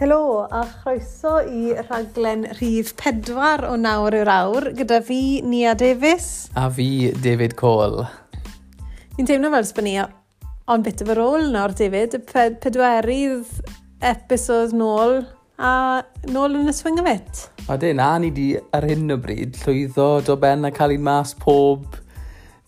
Helo, 0.00 0.48
a 0.48 0.62
chroeso 0.64 1.42
i 1.44 1.74
rhaglen 1.76 2.46
rhif 2.56 2.94
pedwar 2.96 3.60
o 3.68 3.74
nawr 3.76 4.14
yw'r 4.16 4.30
awr, 4.32 4.66
gyda 4.78 5.02
fi, 5.04 5.18
Nia 5.44 5.74
Davies. 5.76 6.48
A 6.56 6.70
fi, 6.72 7.10
David 7.20 7.52
Cole. 7.60 8.06
Fi'n 9.18 9.28
teimlo 9.28 9.50
fel 9.52 9.66
sbyn 9.68 9.84
ni 9.84 9.92
on 10.00 10.86
bit 10.86 11.04
of 11.04 11.12
a 11.12 11.18
roll 11.18 11.44
nawr, 11.52 11.76
David. 11.76 12.16
Ped 12.30 12.56
pedwerydd 12.64 13.52
episod 14.00 14.72
nôl 14.72 15.18
a 15.60 15.74
nôl 16.32 16.56
yn 16.62 16.72
y 16.72 16.76
swing 16.78 17.04
of 17.04 17.12
it. 17.12 17.44
A 17.68 17.76
dyn, 17.76 18.00
a 18.00 18.14
ni 18.24 18.32
di 18.32 18.54
ar 18.56 18.88
hyn 18.88 19.12
o 19.12 19.20
bryd 19.20 19.60
llwyddo 19.66 20.08
do 20.24 20.40
ben 20.40 20.64
a 20.64 20.72
cael 20.72 20.96
un 20.96 21.04
mas 21.10 21.36
pob 21.44 22.00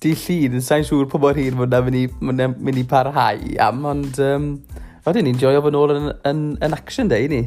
di 0.04 0.12
llun. 0.26 0.60
Sa'n 0.60 0.84
siŵr 0.84 1.08
pob 1.08 1.24
o'r 1.32 1.40
hyn 1.40 1.56
fod 1.64 1.80
na 1.80 2.52
mynd 2.52 2.84
i 2.84 2.88
parhau 2.92 3.56
am, 3.70 3.86
ond... 3.96 4.20
Um, 4.20 4.50
A 5.02 5.10
ni'n 5.10 5.34
joio 5.34 5.58
fod 5.64 5.74
nôl 5.74 5.90
yn, 5.96 6.04
yn, 6.30 6.42
yn 6.62 6.74
action 6.76 7.08
day, 7.10 7.26
ni. 7.26 7.40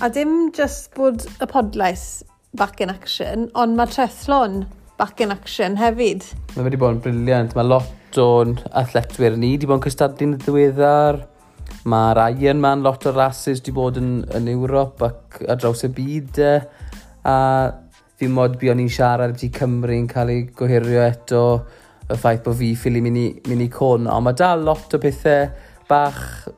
A 0.00 0.08
dim 0.08 0.48
just 0.56 0.94
bod 0.96 1.26
y 1.36 1.48
podlais 1.50 2.22
back 2.56 2.80
in 2.80 2.88
action, 2.88 3.50
ond 3.60 3.76
mae 3.76 3.90
trethlon 3.92 4.62
back 4.96 5.20
in 5.20 5.34
action 5.34 5.76
hefyd. 5.76 6.24
Mae 6.54 6.64
wedi 6.64 6.80
bod 6.80 6.96
yn 6.96 7.02
briliant. 7.04 7.52
Mae 7.58 7.68
lot 7.68 8.18
o'n 8.22 8.56
athletwyr 8.80 9.36
ni 9.36 9.52
wedi 9.52 9.68
bod 9.68 9.82
yn 9.82 9.84
cystadlu'n 9.84 10.32
ddiweddar. 10.46 11.20
Mae'r 11.92 12.22
Ironman, 12.38 12.86
lot 12.86 13.04
o 13.04 13.12
rhasys 13.12 13.60
wedi 13.60 13.76
bod 13.76 14.00
yn, 14.00 14.10
yn 14.40 14.48
Ewrop 14.54 15.04
ac 15.04 15.42
ar 15.44 15.60
draws 15.60 15.84
y 15.84 15.92
byd. 16.00 16.40
E. 16.40 16.56
A 17.28 17.36
fi 18.16 18.32
mod 18.32 18.56
bu 18.56 18.72
o'n 18.72 18.80
i'n 18.80 18.92
siarad 18.96 19.36
wedi 19.36 19.52
Cymru'n 19.52 20.08
cael 20.08 20.32
ei 20.32 20.48
gohirio 20.56 21.04
eto 21.04 21.44
y 22.08 22.16
ffaith 22.16 22.46
bod 22.48 22.56
fi 22.64 22.72
ffili 22.80 23.04
mynd 23.04 23.20
i, 23.20 23.30
mynd 23.50 23.68
i 23.68 23.70
con. 23.76 24.08
Ond 24.08 24.30
mae 24.30 24.40
dal 24.40 24.64
lot 24.64 24.96
o 24.96 25.04
pethau 25.04 25.50
bach 25.84 26.48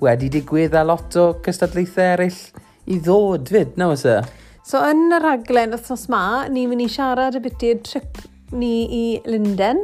wedi 0.00 0.30
digwydd 0.32 0.76
a 0.76 0.84
lot 0.86 1.16
o 1.20 1.30
cystadlaethau 1.44 2.06
eraill 2.14 2.42
i 2.90 2.98
ddod 3.04 3.50
fyd, 3.52 3.76
na 3.80 3.90
fysa? 3.92 4.20
E? 4.20 4.40
So 4.70 4.80
yn 4.86 5.08
y 5.10 5.18
rhaglen 5.18 5.74
wythnos 5.74 6.06
ma, 6.12 6.46
ni'n 6.52 6.70
mynd 6.70 6.84
i 6.84 6.88
siarad 6.92 7.38
y 7.38 7.42
biti 7.44 7.72
trip 7.84 8.20
ni 8.54 8.74
i 8.94 9.04
Linden, 9.26 9.82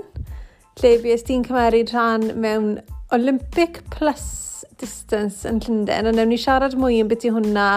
lle 0.81 0.93
bys 1.03 1.25
ti'n 1.27 1.45
cymeryd 1.47 1.93
rhan 1.95 2.29
mewn 2.43 2.77
Olympic 3.17 3.81
Plus 3.95 4.65
Distance 4.81 5.49
yn 5.49 5.61
Llundain, 5.65 6.07
a 6.07 6.13
newn 6.15 6.31
ni 6.31 6.39
siarad 6.41 6.77
mwy 6.79 7.01
yn 7.03 7.11
beth 7.11 7.27
hwnna 7.27 7.69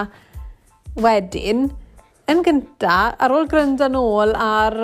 wedyn. 1.00 1.70
Yn 2.30 2.44
gynta, 2.46 2.98
ar 3.18 3.34
ôl 3.34 3.48
gryndo 3.50 3.88
ôl 3.98 4.34
ar 4.36 4.76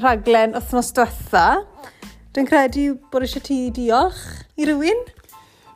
rhaglen 0.00 0.56
wythnos 0.56 0.90
diwetha, 0.96 1.46
dwi'n 2.32 2.48
credu 2.48 2.94
bod 3.12 3.26
eisiau 3.26 3.44
ti 3.44 3.58
diolch 3.76 4.22
i 4.56 4.66
rywun. 4.66 5.04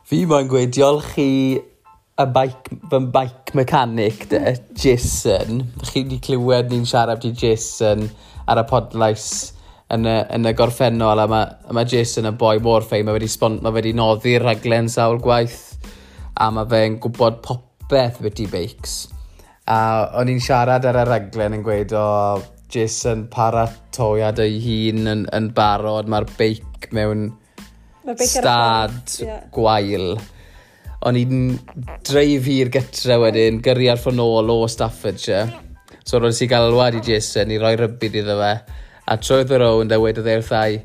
Fi 0.07 0.21
moyn 0.23 0.47
gweud 0.47 0.69
diolch 0.71 1.17
i 1.19 1.31
y 1.59 2.25
bike, 2.31 2.77
fy 2.87 2.99
bike 3.11 3.55
mechanic 3.59 4.21
de, 4.31 4.53
Jason. 4.79 5.65
Chi 5.83 6.05
wedi 6.05 6.19
clywed 6.23 6.69
ni'n 6.71 6.85
siarad 6.87 7.25
i 7.27 7.33
Jason 7.35 8.05
ar 8.47 8.61
y 8.61 8.63
podlais 8.69 9.25
yn 9.91 10.07
y, 10.07 10.13
yn 10.37 10.47
y 10.47 10.53
gorffennol 10.55 11.19
a 11.19 11.25
mae, 11.27 11.49
ma 11.75 11.83
Jason 11.83 12.29
y 12.29 12.31
boi 12.39 12.61
mor 12.63 12.87
ffein. 12.87 13.03
Mae 13.03 13.17
wedi, 13.17 13.27
spon, 13.33 13.57
mae 13.65 13.75
wedi 13.75 13.91
noddi'r 13.99 14.45
rhaglen 14.47 14.87
sawl 14.93 15.19
gwaith 15.25 15.75
a 16.39 16.47
mae 16.55 16.69
fe'n 16.71 16.95
gwybod 17.03 17.41
popeth 17.43 18.21
beth 18.23 18.39
i 18.45 18.47
beics. 18.53 18.93
A 19.67 19.79
o'n 20.21 20.31
i'n 20.31 20.39
siarad 20.39 20.87
ar 20.87 21.01
y 21.01 21.03
rhaglen 21.09 21.57
yn 21.57 21.65
gweud 21.67 21.91
o 21.99 22.05
Jason 22.71 23.27
paratoiad 23.35 24.39
ei 24.39 24.55
hun 24.69 25.03
yn, 25.17 25.27
yn 25.35 25.51
barod, 25.59 26.07
mae'r 26.07 26.31
beic 26.39 26.87
mewn 26.95 27.27
stad, 28.15 28.97
yeah. 29.19 29.45
gwael. 29.53 30.15
O'n 31.07 31.17
i'n 31.19 31.41
dreif 32.07 32.47
i'r 32.49 32.71
gytre 32.73 33.19
wedyn, 33.21 33.61
gyrru'r 33.65 33.99
ffôn 34.01 34.21
ôl 34.23 34.53
o 34.53 34.59
Staffordshire. 34.71 35.47
So 36.07 36.21
roedd 36.23 36.37
si 36.37 36.47
gael 36.47 36.69
alwad 36.69 36.95
i 36.97 37.03
Jason 37.03 37.51
i 37.51 37.59
roi 37.61 37.75
rybyd 37.77 38.21
iddo 38.23 38.37
fe. 38.39 38.53
A 39.07 39.17
troedd 39.19 39.51
the 39.51 39.59
rownd 39.61 39.91
a 39.91 39.99
wedodd 39.99 40.29
e'r 40.31 40.45
thai, 40.45 40.79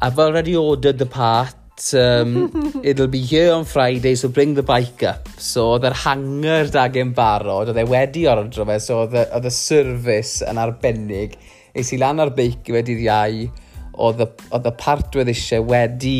I've 0.00 0.18
already 0.18 0.54
ordered 0.56 0.98
the 0.98 1.06
part, 1.06 1.94
um, 1.94 2.80
it'll 2.84 3.08
be 3.08 3.20
here 3.20 3.52
on 3.52 3.64
Friday, 3.64 4.14
so 4.14 4.28
bring 4.28 4.54
the 4.54 4.62
bike 4.62 5.02
up. 5.02 5.28
So 5.38 5.72
oedd 5.74 5.86
yr 5.88 5.96
hanger 6.04 6.70
dagen 6.74 7.14
barod, 7.16 7.72
oedd 7.72 7.80
e 7.82 7.86
wedi 7.88 8.26
ordro 8.30 8.66
fe, 8.68 8.78
so 8.82 9.00
oedd 9.06 9.48
y, 9.48 9.54
service 9.54 10.44
yn 10.46 10.60
arbennig. 10.62 11.34
Eis 11.74 11.90
i 11.94 11.98
lan 11.98 12.22
ar 12.22 12.30
beic 12.36 12.70
i 12.70 12.76
wedi'r 12.76 13.02
iau, 13.06 13.42
oedd 13.98 14.22
y, 14.22 14.72
part 14.78 15.18
y 15.18 15.26
eisiau 15.26 15.66
wedi 15.68 16.18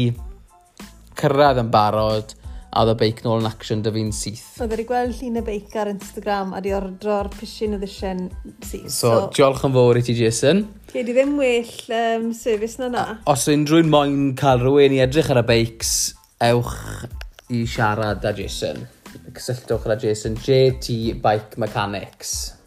cyrraedd 1.19 1.63
yn 1.63 1.71
barod 1.75 2.35
a 2.69 2.83
oedd 2.83 2.93
y 2.93 2.97
beic 3.01 3.23
nôl 3.25 3.41
yn 3.41 3.49
action 3.49 3.81
dy 3.83 3.93
fi'n 3.95 4.11
syth. 4.15 4.45
Oedd 4.61 4.75
wedi 4.75 4.85
gweld 4.89 5.15
llun 5.19 5.41
y 5.41 5.45
beic 5.47 5.77
ar 5.81 5.91
Instagram 5.91 6.53
a 6.57 6.61
di 6.65 6.75
ordro'r 6.77 7.31
pisyn 7.33 7.77
o 7.77 7.81
ddysyn 7.81 8.27
syth. 8.67 8.91
So, 8.93 9.13
so, 9.15 9.23
diolch 9.37 9.65
yn 9.67 9.75
fawr 9.77 10.01
i 10.01 10.05
ti, 10.05 10.17
Jason. 10.19 10.67
Ie, 10.93 11.05
di 11.07 11.15
ddim 11.17 11.39
well 11.41 11.73
um, 11.97 12.29
service 12.37 12.81
na 12.81 12.91
na. 12.93 13.07
Os 13.31 13.49
unrhyw'n 13.53 13.89
moyn 13.93 14.19
cael 14.39 14.63
rhywun 14.65 14.99
i 14.99 15.03
edrych 15.05 15.33
ar 15.33 15.43
y 15.43 15.47
beics, 15.49 15.95
ewch 16.45 16.77
i 17.55 17.65
siarad 17.65 18.29
â 18.29 18.35
Jason. 18.37 18.85
Cysylltwch 19.33 19.89
â 19.89 19.99
Jason, 20.05 20.37
JT 20.45 21.19
Bike 21.25 21.61
Mechanics. 21.61 22.58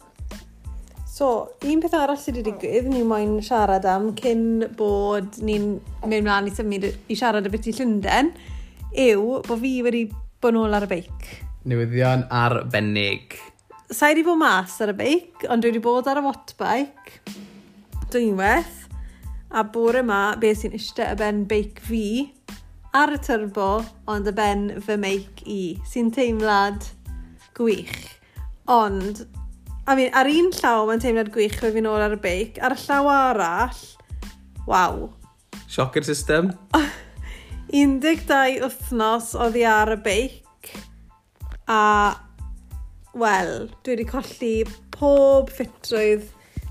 So, 1.22 1.52
un 1.70 1.78
peth 1.78 1.92
arall 1.94 2.16
sydd 2.18 2.40
wedi 2.40 2.50
digwydd, 2.50 2.88
ni'n 2.90 3.04
moyn 3.06 3.36
siarad 3.46 3.84
am 3.86 4.08
cyn 4.18 4.64
bod 4.74 5.36
ni'n 5.46 5.68
mynd 6.10 6.24
mlaen 6.26 6.48
i 6.50 6.54
symud 6.56 6.82
i 6.82 7.14
siarad 7.14 7.44
y 7.46 7.50
beth 7.52 7.68
i 7.70 7.74
Llundain, 7.76 8.32
yw 9.04 9.36
bod 9.46 9.60
fi 9.60 9.70
wedi 9.86 10.00
bod 10.42 10.56
nôl 10.56 10.74
ar 10.74 10.82
y 10.82 10.88
beic. 10.90 11.28
Newyddion 11.70 12.24
arbennig. 12.26 13.36
Sa 13.86 14.08
i 14.10 14.16
wedi 14.16 14.24
bod 14.26 14.40
mas 14.40 14.74
ar 14.82 14.90
y 14.90 14.96
beic, 14.98 15.44
ond 15.46 15.62
dwi 15.62 15.70
wedi 15.70 15.82
bod 15.84 16.10
ar 16.10 16.18
y 16.18 16.24
wattbike, 16.26 17.36
dwynweth, 18.10 18.88
a 19.54 19.62
bore 19.76 20.02
yma, 20.02 20.24
be 20.42 20.50
sy'n 20.58 20.74
eistedd 20.74 21.12
y 21.14 21.20
ben 21.20 21.44
beic 21.52 21.78
fi, 21.86 22.32
ar 22.98 23.14
y 23.14 23.20
turbo, 23.22 23.68
ond 24.10 24.26
y 24.26 24.34
ben 24.40 24.72
fy 24.88 24.98
meic 25.06 25.46
i, 25.46 25.60
sy'n 25.86 26.10
teimlad 26.18 26.90
gwych. 27.54 27.94
Ond, 28.66 29.22
I 29.82 29.96
mean, 29.98 30.12
ar 30.14 30.28
un 30.30 30.52
llaw 30.54 30.84
mae'n 30.86 31.00
teimlad 31.02 31.32
gwych 31.34 31.56
fe 31.58 31.72
fi'n 31.74 31.88
ôl 31.90 32.04
ar 32.04 32.14
y 32.14 32.18
beic, 32.22 32.60
ar 32.62 32.76
y 32.76 32.78
llaw 32.84 33.08
arall, 33.10 33.80
waw. 34.68 35.08
Shocker 35.66 36.06
system. 36.06 36.52
12 37.72 38.60
wythnos 38.62 39.32
oedd 39.34 39.58
i 39.58 39.64
ar 39.66 39.90
y 39.96 39.98
beic, 40.04 40.70
a, 41.66 42.14
wel, 43.18 43.52
dwi 43.82 43.96
wedi 43.96 44.06
colli 44.06 44.54
pob 44.94 45.50
ffitrwydd. 45.50 46.28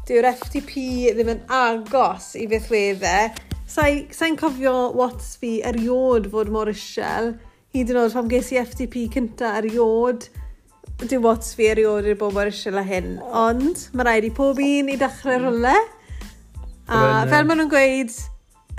Dyw'r 0.07 0.31
FTP 0.31 1.11
ddim 1.11 1.35
yn 1.35 1.41
agos 1.51 2.31
i 2.39 2.47
beth 2.49 2.71
wedde. 2.71 3.15
Sa'n 3.69 4.05
sa 4.15 4.29
cofio 4.39 4.91
Watts 4.95 5.35
fi 5.41 5.57
eriod 5.67 6.31
fod 6.31 6.51
mor 6.51 6.71
isiel, 6.71 7.33
hyd 7.75 7.91
yn 7.91 7.99
oed 8.01 8.15
pam 8.15 8.31
ges 8.31 8.53
i 8.55 8.59
FTP 8.63 9.09
cynta 9.13 9.57
eriod 9.59 10.31
dim 11.09 11.25
ots 11.25 11.55
fi 11.57 11.69
erioed 11.71 12.05
i'r 12.05 12.17
bobl 12.19 12.43
eisiau 12.43 12.75
la 12.75 12.83
hyn, 12.85 13.15
ond 13.33 13.87
mae 13.97 14.05
rhaid 14.07 14.27
i 14.27 14.31
pob 14.37 14.59
un 14.61 14.91
i 14.91 14.97
dechrau 14.99 15.39
rhywle. 15.39 15.75
A 16.91 16.99
fel 17.29 17.47
maen 17.47 17.61
nhw'n 17.61 17.71
gweud, 17.71 18.17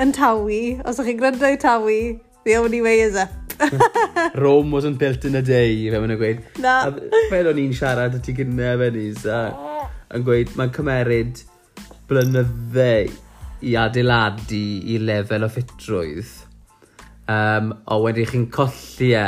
yn 0.03 0.13
tawi, 0.15 0.61
os 0.85 1.01
ydych 1.01 1.13
chi'n 1.13 1.23
gwrando 1.23 1.51
i 1.51 1.59
tawi, 1.61 2.01
the 2.47 2.57
only 2.61 2.83
way 2.85 3.01
is 3.01 3.17
up. 3.17 3.31
Rome 4.43 4.71
wasn't 4.71 4.99
built 4.99 5.25
in 5.25 5.37
a 5.37 5.43
day, 5.43 5.89
fe 5.91 5.99
maen 5.99 6.13
nhw'n 6.13 6.21
gweud. 6.21 6.45
Na. 6.63 6.77
Fel 7.33 7.51
o'n 7.51 7.63
i'n 7.65 7.75
siarad 7.77 8.19
y 8.19 8.23
ti 8.23 8.37
gyda 8.39 8.77
Benis, 8.81 9.27
a 9.27 9.43
yn 10.13 10.27
gweud, 10.27 10.53
mae'n 10.59 10.75
cymeryd 10.77 11.43
blynyddau 12.11 13.11
i 13.63 13.77
adeiladu 13.79 14.63
i 14.93 14.99
lefel 15.03 15.47
o 15.47 15.51
ffitrwydd. 15.53 16.37
Um, 17.33 17.73
o 17.87 18.03
wedi 18.05 18.27
chi'n 18.29 18.49
colli 18.53 19.15
e 19.17 19.27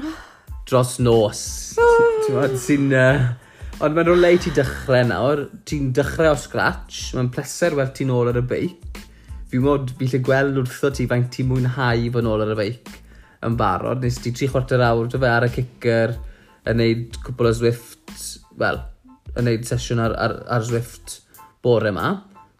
dros 0.68 0.98
nos. 0.98 1.46
Oh. 1.78 2.13
Ti'n 2.24 2.54
sy'n... 2.56 2.92
Uh, 2.96 3.24
ond 3.84 3.92
mae'n 3.92 4.06
rhywle 4.08 4.30
i 4.32 4.38
ti 4.40 4.52
dechrau 4.56 5.04
nawr. 5.04 5.42
Ti'n 5.68 5.90
dechrau 5.96 6.32
o 6.32 6.38
scratch. 6.40 7.10
Mae'n 7.12 7.28
pleser 7.34 7.76
weld 7.76 7.92
ti'n 7.98 8.12
ôl 8.14 8.30
ar 8.30 8.40
y 8.40 8.42
beic. 8.48 9.00
Fi 9.50 9.60
mod, 9.60 9.92
fi 9.98 10.08
lle 10.08 10.22
gweld 10.24 10.56
wrtho 10.62 10.88
ti 10.96 11.04
faint 11.10 11.28
ti'n 11.34 11.50
mwynhau 11.50 12.08
fod 12.14 12.30
ôl 12.30 12.46
ar 12.46 12.54
y 12.54 12.58
beic 12.62 12.94
yn 13.44 13.58
barod. 13.60 14.00
Nes 14.00 14.16
ti 14.24 14.32
tri 14.32 14.48
chwarter 14.48 14.80
awr, 14.86 15.10
dy 15.12 15.20
fe, 15.20 15.28
ar 15.28 15.44
y 15.44 15.52
kicker, 15.52 16.16
yn 16.70 16.80
neud 16.80 17.20
cwpl 17.26 17.50
o 17.50 17.54
Zwift, 17.60 18.28
wel, 18.56 18.80
yn 19.36 19.50
neud 19.50 19.68
sesiwn 19.68 20.00
ar, 20.06 20.16
ar, 20.16 20.38
ar 20.56 20.64
Zwift 20.64 21.18
bore 21.64 21.92
yma. 21.92 22.14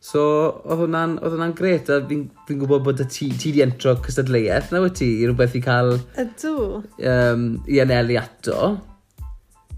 So, 0.04 0.20
oedd 0.60 0.84
hwnna'n 0.84 1.16
hwnna 1.24 1.52
gret, 1.56 1.88
a 1.88 2.02
fi'n 2.04 2.26
fi, 2.28 2.50
fi 2.50 2.60
gwybod 2.60 2.84
bod 2.84 3.00
ti, 3.08 3.32
ti 3.40 3.54
di 3.56 3.64
entro 3.64 3.96
cystadleuaeth, 4.04 4.74
na 4.74 4.84
wyt 4.84 5.00
ti, 5.00 5.14
i 5.22 5.28
rhywbeth 5.30 5.56
i 5.56 5.64
cael... 5.64 5.94
Ydw. 6.20 6.58
Um, 7.00 7.46
I 7.64 7.80
anelu 7.80 8.20
ato. 8.20 8.74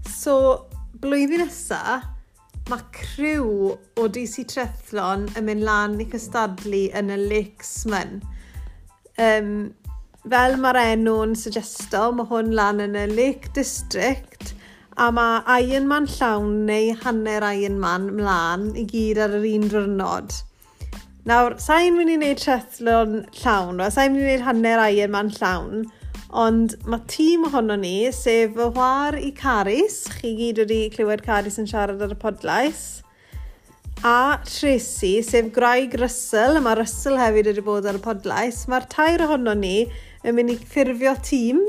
So, 0.07 0.67
blwyddyn 1.01 1.43
nesa, 1.43 1.99
mae 2.67 2.83
criw 2.95 3.73
o 3.73 4.07
DC 4.11 4.45
Trethlon 4.51 5.27
yn 5.39 5.45
mynd 5.47 5.65
lan 5.67 5.99
i 6.03 6.07
cystadlu 6.11 6.87
yn 6.97 7.11
y 7.13 7.19
Lakesman. 7.21 8.17
Um, 9.17 9.51
fel 10.27 10.57
mae'r 10.61 10.79
enw'n 10.83 11.35
suggesto, 11.39 12.09
mae 12.15 12.27
hwn 12.31 12.53
lan 12.57 12.83
yn 12.83 12.97
y 12.99 13.05
Lake 13.13 13.53
District 13.55 14.53
a 14.97 15.11
mae 15.13 15.61
Ironman 15.61 16.07
llawn 16.09 16.65
neu 16.67 16.91
hanner 17.03 17.45
Ironman 17.51 18.09
mlaen 18.17 18.71
i 18.75 18.87
gyd 18.89 19.21
ar 19.23 19.35
yr 19.37 19.45
un 19.51 19.67
diwrnod. 19.71 20.35
Nawr, 21.27 21.57
sa'n 21.61 21.95
mynd 21.95 22.13
i 22.13 22.17
wneud 22.17 22.41
trethlon 22.41 23.19
llawn, 23.41 23.83
sa'n 23.93 24.13
mynd 24.13 24.23
i 24.23 24.27
wneud 24.27 24.45
hanner 24.47 24.83
Ironman 24.87 25.31
llawn, 25.37 25.85
Ond 26.35 26.75
mae 26.83 26.99
tîm 27.07 27.45
ohono 27.47 27.77
ni, 27.79 28.11
sef 28.11 28.55
fy 28.57 28.69
hwar 28.75 29.15
i 29.15 29.31
Caris, 29.31 30.01
chi 30.19 30.33
gyd 30.35 30.59
wedi 30.59 30.79
clywed 30.91 31.23
Caris 31.23 31.55
yn 31.61 31.69
siarad 31.69 32.01
ar 32.03 32.11
y 32.11 32.17
podlais, 32.19 32.81
a 34.03 34.37
Tracy, 34.43 35.21
sef 35.23 35.53
Graig 35.55 35.95
Russell, 36.01 36.57
a 36.57 36.61
mae 36.61 36.75
Russell 36.77 37.17
hefyd 37.17 37.47
wedi 37.53 37.63
bod 37.63 37.87
ar 37.87 37.97
y 37.97 38.01
podlais, 38.03 38.65
mae'r 38.67 38.89
tair 38.91 39.23
ohono 39.23 39.55
ni 39.55 39.87
yn 40.27 40.35
mynd 40.35 40.51
i 40.53 40.57
ffurfio 40.59 41.15
tîm, 41.23 41.63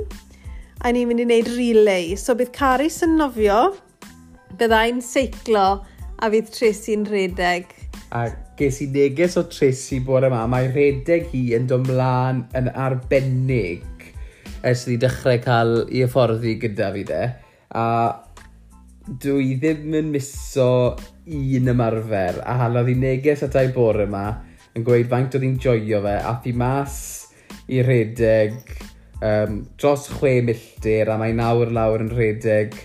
a 0.83 0.91
ni'n 0.91 1.07
mynd 1.09 1.23
i 1.23 1.29
wneud 1.29 1.53
relay. 1.55 2.17
So 2.19 2.35
bydd 2.35 2.51
Caris 2.57 2.99
yn 3.07 3.15
nofio, 3.21 3.61
byddai'n 4.59 4.99
seiclo, 5.05 5.69
a 6.19 6.31
fydd 6.35 6.51
Tracy'n 6.51 7.07
redeg. 7.07 7.71
A 8.11 8.27
ges 8.59 8.83
i 8.83 8.89
neges 8.91 9.39
o 9.39 9.47
Tracy 9.47 10.01
bore 10.03 10.27
yma, 10.27 10.43
mae 10.51 10.67
redeg 10.75 11.31
hi 11.31 11.53
yn 11.55 11.71
dod 11.71 11.87
mlaen 11.87 12.43
yn 12.59 12.73
arbennig 12.75 13.87
ers 14.71 14.87
i 14.93 14.97
dechrau 15.01 15.39
cael 15.45 15.75
i 15.89 16.03
hyfforddi 16.05 16.57
gyda 16.63 16.91
fi 16.95 17.05
de. 17.09 17.23
A 17.75 17.87
dwi 19.09 19.55
ddim 19.61 19.95
yn 20.03 20.11
miso 20.13 20.71
un 21.29 21.73
ymarfer 21.73 22.43
a 22.45 22.59
halodd 22.63 22.91
i 22.93 22.97
neges 22.99 23.45
at 23.47 23.57
ei 23.61 23.73
bore 23.73 24.05
yma 24.09 24.27
yn 24.77 24.85
gweud 24.85 25.09
faint 25.11 25.37
oedd 25.37 25.47
hi'n 25.47 25.57
joio 25.63 26.03
fe 26.05 26.15
a 26.21 26.35
fi 26.45 26.53
mas 26.57 26.99
i 27.73 27.81
redeg 27.85 28.59
um, 29.25 29.63
dros 29.81 30.09
chwe 30.19 30.39
milltir 30.45 31.09
a 31.09 31.17
mae 31.21 31.35
nawr 31.37 31.73
lawr 31.73 32.05
yn 32.05 32.13
redeg 32.13 32.77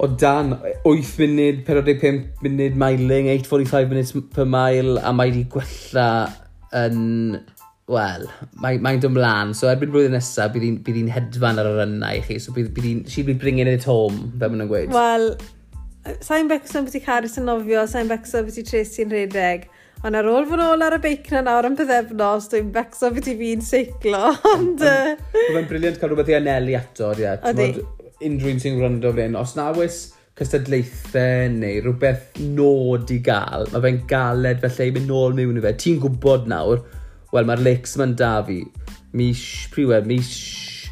o 0.00 0.08
dan 0.08 0.54
8 0.88 1.10
munud, 1.20 1.64
45 1.66 2.44
munud 2.44 2.76
miling, 2.80 3.28
8.45 3.28 3.90
minutes 3.92 4.14
per 4.32 4.48
mile 4.48 4.96
a 5.04 5.12
mae 5.12 5.28
wedi 5.28 5.44
gwella 5.52 6.08
yn 6.80 7.36
wel, 7.90 8.26
mae'n 8.62 8.82
mae 8.84 8.98
dod 9.02 9.14
mlaen. 9.14 9.54
So 9.56 9.70
erbyn 9.70 9.92
blwyddyn 9.92 10.16
nesaf, 10.16 10.52
bydd 10.54 10.96
hi'n 10.96 11.10
hedfan 11.12 11.60
ar 11.60 11.68
yr 11.70 11.80
rynnau 11.82 12.20
i 12.20 12.24
chi. 12.26 12.38
So 12.42 12.54
bydd 12.56 12.78
hi'n, 12.84 13.04
She'll 13.10 13.28
be 13.28 13.34
bringing 13.34 13.70
it 13.70 13.86
home, 13.88 14.30
fe 14.38 14.48
maen 14.48 14.62
nhw'n 14.62 14.70
gweud. 14.70 14.94
Wel, 14.94 15.28
sa'n 16.24 16.50
becso 16.50 16.82
beth 16.86 16.96
i 16.98 17.02
Caris 17.04 17.38
yn 17.40 17.48
nofio, 17.50 17.84
sa'n 17.90 18.10
becso 18.10 18.42
beth 18.46 18.60
i 18.60 18.66
Tracy'n 18.66 19.14
redeg. 19.14 19.68
Ond 20.06 20.16
ar 20.16 20.28
ôl 20.32 20.46
fy 20.48 20.56
ôl 20.64 20.84
ar 20.86 20.96
y 20.96 21.00
beic 21.02 21.26
na 21.34 21.42
nawr 21.44 21.68
yn 21.68 21.76
byddefnos, 21.76 22.48
dwi'n 22.52 22.70
becso 22.72 23.10
beth 23.12 23.28
i 23.28 23.36
fi'n 23.40 23.64
seiclo. 23.64 24.30
Ond... 24.54 24.80
Mae'n 24.80 25.68
briliant 25.68 26.00
cael 26.00 26.14
rhywbeth 26.14 26.32
i 26.32 26.38
anelu 26.38 26.78
ato, 26.78 27.12
ie. 27.20 27.34
Oeddi. 27.50 27.84
Unrhyw 28.24 28.54
un 28.54 28.62
sy'n 28.62 28.80
gwrando 28.80 29.12
fan 29.12 29.28
hyn. 29.28 29.36
Os 29.40 29.52
na 29.58 29.68
wys 29.76 30.00
cystadlaethau 30.40 31.50
neu 31.52 31.82
rhywbeth 31.84 32.40
nod 32.56 33.12
i 33.12 33.18
gael, 33.24 33.66
mae 33.74 33.84
fe'n 33.84 34.00
galed 34.08 34.62
felly 34.64 34.88
i 34.88 34.94
mynd 34.96 35.12
nôl 35.12 35.36
mewn 35.36 35.60
i 35.60 35.64
fe. 35.66 35.74
Ti'n 35.84 36.00
gwybod 36.00 36.48
nawr, 36.48 36.80
Wel, 37.30 37.46
mae'r 37.46 37.62
lakes 37.62 37.94
ma'n 38.00 38.16
da 38.18 38.38
fi. 38.46 38.62
Mish, 39.16 39.68
priwe, 39.74 40.00
mish... 40.06 40.90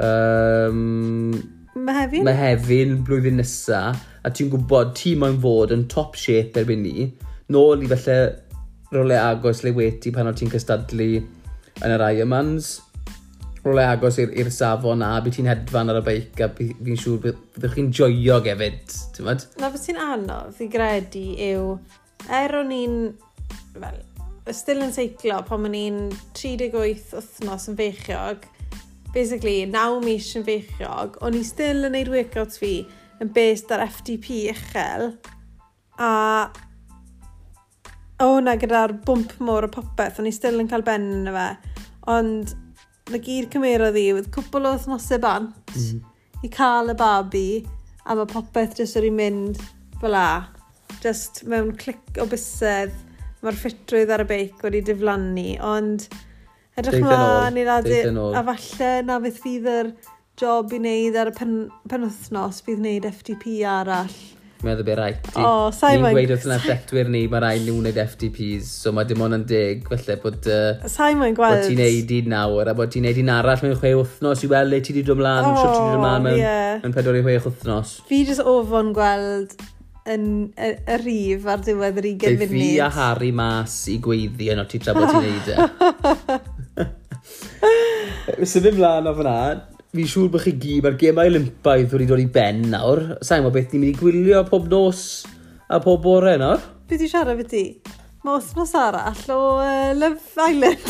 Um, 0.00 1.34
Mehefin? 1.74 2.24
Mehefin 2.24 2.96
blwyddyn 3.04 3.40
nesa. 3.40 3.82
A 4.24 4.32
ti'n 4.32 4.48
gwybod, 4.52 4.94
ti 4.96 5.14
moyn 5.18 5.36
fod 5.42 5.74
yn 5.74 5.84
top 5.92 6.16
shape 6.16 6.62
erbyn 6.62 6.84
ni. 6.86 7.10
Nôl 7.52 7.84
i 7.84 7.90
felly 7.90 8.16
rolau 8.94 9.20
agos 9.20 9.64
le 9.66 9.74
weti 9.76 10.12
pan 10.14 10.30
o 10.30 10.32
ti'n 10.36 10.52
cystadlu 10.52 11.10
yn 11.18 11.94
yr 11.94 12.06
Ironmans. 12.12 12.78
Rolau 13.64 13.84
agos 13.96 14.20
i'r 14.22 14.50
safon 14.52 15.04
a 15.04 15.18
byd 15.24 15.36
ti'n 15.36 15.50
hedfan 15.50 15.92
ar 15.92 16.00
y 16.00 16.04
beic 16.08 16.40
a 16.44 16.50
fi'n 16.56 17.00
siŵr 17.00 17.20
byddwch 17.26 17.76
chi'n 17.76 17.92
joio 17.96 18.40
gefyd. 18.44 18.96
Na 19.24 19.68
beth 19.68 19.84
sy'n 19.84 20.00
anodd 20.00 20.60
i 20.64 20.70
gredu 20.72 21.26
yw, 21.50 21.70
er 22.40 22.56
o'n 22.60 22.72
i'n, 22.76 22.98
well, 23.80 24.00
still 24.52 24.82
yn 24.84 24.92
seiclo 24.92 25.38
pan 25.48 25.64
o'n 25.64 25.76
i'n 25.78 26.00
38 26.36 27.14
wythnos 27.16 27.70
yn 27.70 27.78
feichiog, 27.78 28.44
basically 29.14 29.62
9 29.70 30.02
mis 30.04 30.28
yn 30.36 30.44
feichiog, 30.44 31.16
o'n 31.24 31.38
i 31.38 31.44
still 31.46 31.88
yn 31.88 31.96
neud 31.96 32.10
workouts 32.12 32.60
fi 32.60 32.74
yn 33.22 33.30
based 33.32 33.72
ar 33.72 33.86
FTP 33.86 34.42
uchel, 34.52 35.14
a 35.96 36.10
o 38.20 38.28
hwnna 38.34 38.56
gyda'r 38.60 38.98
bwmp 39.06 39.38
môr 39.44 39.68
o 39.68 39.70
popeth, 39.72 40.20
o'n 40.20 40.28
i 40.28 40.34
still 40.34 40.60
yn 40.60 40.68
cael 40.70 40.84
ben 40.86 41.06
yn 41.22 41.32
fe, 41.34 41.46
ond 42.12 42.52
na 43.10 43.20
gyd 43.20 43.48
cymerodd 43.52 43.96
i 44.00 44.10
wedi'r 44.16 44.32
cwbl 44.34 44.68
o 44.68 44.74
wythnosau 44.76 45.20
bant 45.24 45.72
mm. 45.72 46.04
i 46.44 46.50
cael 46.52 46.92
y 46.92 46.98
babi 47.00 47.48
a 48.04 48.16
mae 48.16 48.28
popeth 48.28 48.76
jyst 48.78 49.00
wedi 49.00 49.12
mynd 49.14 49.60
fel 50.00 50.16
a. 50.18 50.28
Just 51.02 51.42
mewn 51.48 51.72
clic 51.80 52.20
o 52.20 52.26
bysedd 52.28 52.92
mae'r 53.44 53.58
ffitrwydd 53.60 54.12
ar 54.14 54.24
y 54.24 54.28
beic 54.28 54.62
wedi 54.64 54.80
diflannu, 54.88 55.48
ond 55.64 56.06
edrych 56.80 57.02
mlaen 57.04 57.58
i 57.60 57.66
ddadu, 57.66 57.98
a 58.34 58.44
falle 58.48 58.92
na 59.06 59.18
fydd 59.24 59.40
fydd 59.42 59.72
yr 59.74 59.90
job 60.40 60.72
i 60.74 60.80
wneud 60.80 61.18
ar 61.20 61.30
y 61.30 61.34
pen, 61.36 61.58
penwthnos 61.90 62.62
fydd 62.64 62.80
wneud 62.80 63.10
FTP 63.10 63.60
arall. 63.68 64.16
Meddwl 64.64 64.86
beth 64.86 64.96
rhaid 64.96 65.18
ti. 65.26 65.42
O, 65.44 65.68
sa'i 65.76 65.98
Ni'n 66.00 66.14
gweud 66.16 66.30
wrth 66.32 66.46
yna 66.48 66.56
ffectwyr 66.62 67.10
ni, 67.12 67.26
mae 67.28 67.42
rhaid 67.44 67.66
nhw'n 67.66 67.82
wneud 67.82 68.00
FTPs, 68.00 68.70
so 68.80 68.94
mae 68.96 69.04
dim 69.10 69.20
ond 69.26 69.36
yn 69.36 69.44
dig, 69.50 69.84
felly 69.90 70.16
bod... 70.22 70.48
Uh, 70.48 70.88
sa'i 70.88 71.18
mae'n 71.20 71.36
gweld. 71.36 71.60
Bod 71.60 71.68
ti'n 71.68 71.82
neud 71.82 72.14
un 72.16 72.32
nawr, 72.32 72.72
a 72.72 72.76
bod 72.78 72.94
ti'n 72.94 73.04
neud 73.04 73.20
un 73.20 73.32
arall 73.34 73.66
mewn 73.66 73.76
chwe 73.82 73.92
wythnos 74.00 74.46
i 74.46 74.50
weld 74.54 74.72
le 74.72 74.80
ti 74.80 74.96
wedi 74.96 75.04
dod 75.04 75.18
ymlaen, 75.18 75.50
oh, 75.50 75.60
siwr 75.60 75.68
ti 75.68 75.76
wedi 75.76 75.92
dod 75.92 76.00
ymlaen 76.00 76.26
mewn, 76.30 76.40
yeah. 76.40 76.80
mewn 76.80 76.96
46 76.96 77.50
wythnos. 77.50 77.94
Fi 78.08 78.24
jyst 78.24 78.48
ofon 78.54 78.94
gweld 78.96 79.58
yn 80.12 80.24
y, 80.52 80.68
y 80.84 80.96
rif 81.00 81.46
ar 81.48 81.62
diwedd 81.64 82.00
yr 82.02 82.08
20 82.10 82.36
munud. 82.36 82.50
fi 82.52 82.80
a 82.84 82.90
Harry 82.92 83.30
mas 83.32 83.76
i 83.88 83.96
gweiddi 84.04 84.50
yn 84.52 84.60
o 84.60 84.66
ti 84.68 84.80
tra 84.82 84.92
bod 84.96 85.08
ti'n 85.08 85.24
neud 85.24 85.48
e. 85.48 85.56
Sydd 88.44 88.66
ddim 88.66 88.76
mlaen 88.80 89.08
o 89.08 89.14
fyna, 89.16 89.36
fi'n 89.96 90.10
siŵr 90.12 90.28
bod 90.34 90.44
chi 90.44 90.52
gyd, 90.60 90.84
mae'r 90.84 90.98
gemau 91.00 91.30
olympaidd 91.30 91.92
wedi 91.96 92.08
dod 92.10 92.20
i 92.20 92.28
ben 92.36 92.60
nawr. 92.74 93.00
Sa'n 93.24 93.40
gwybod 93.40 93.56
beth 93.56 93.72
ni'n 93.72 93.84
mynd 93.84 93.94
i 93.94 93.98
gwylio 94.00 94.44
pob 94.50 94.68
nos 94.72 95.00
a 95.72 95.80
pob 95.80 96.02
bore 96.04 96.36
nawr? 96.40 96.60
Be 96.88 97.00
di 97.00 97.08
siarad 97.08 97.40
beth 97.40 97.52
ti? 97.54 97.64
Mae 98.24 98.40
wthnos 98.40 98.72
arall 98.80 99.24
o 99.32 99.40
uh, 99.60 99.90
Love 99.96 100.20
Island. 100.48 100.88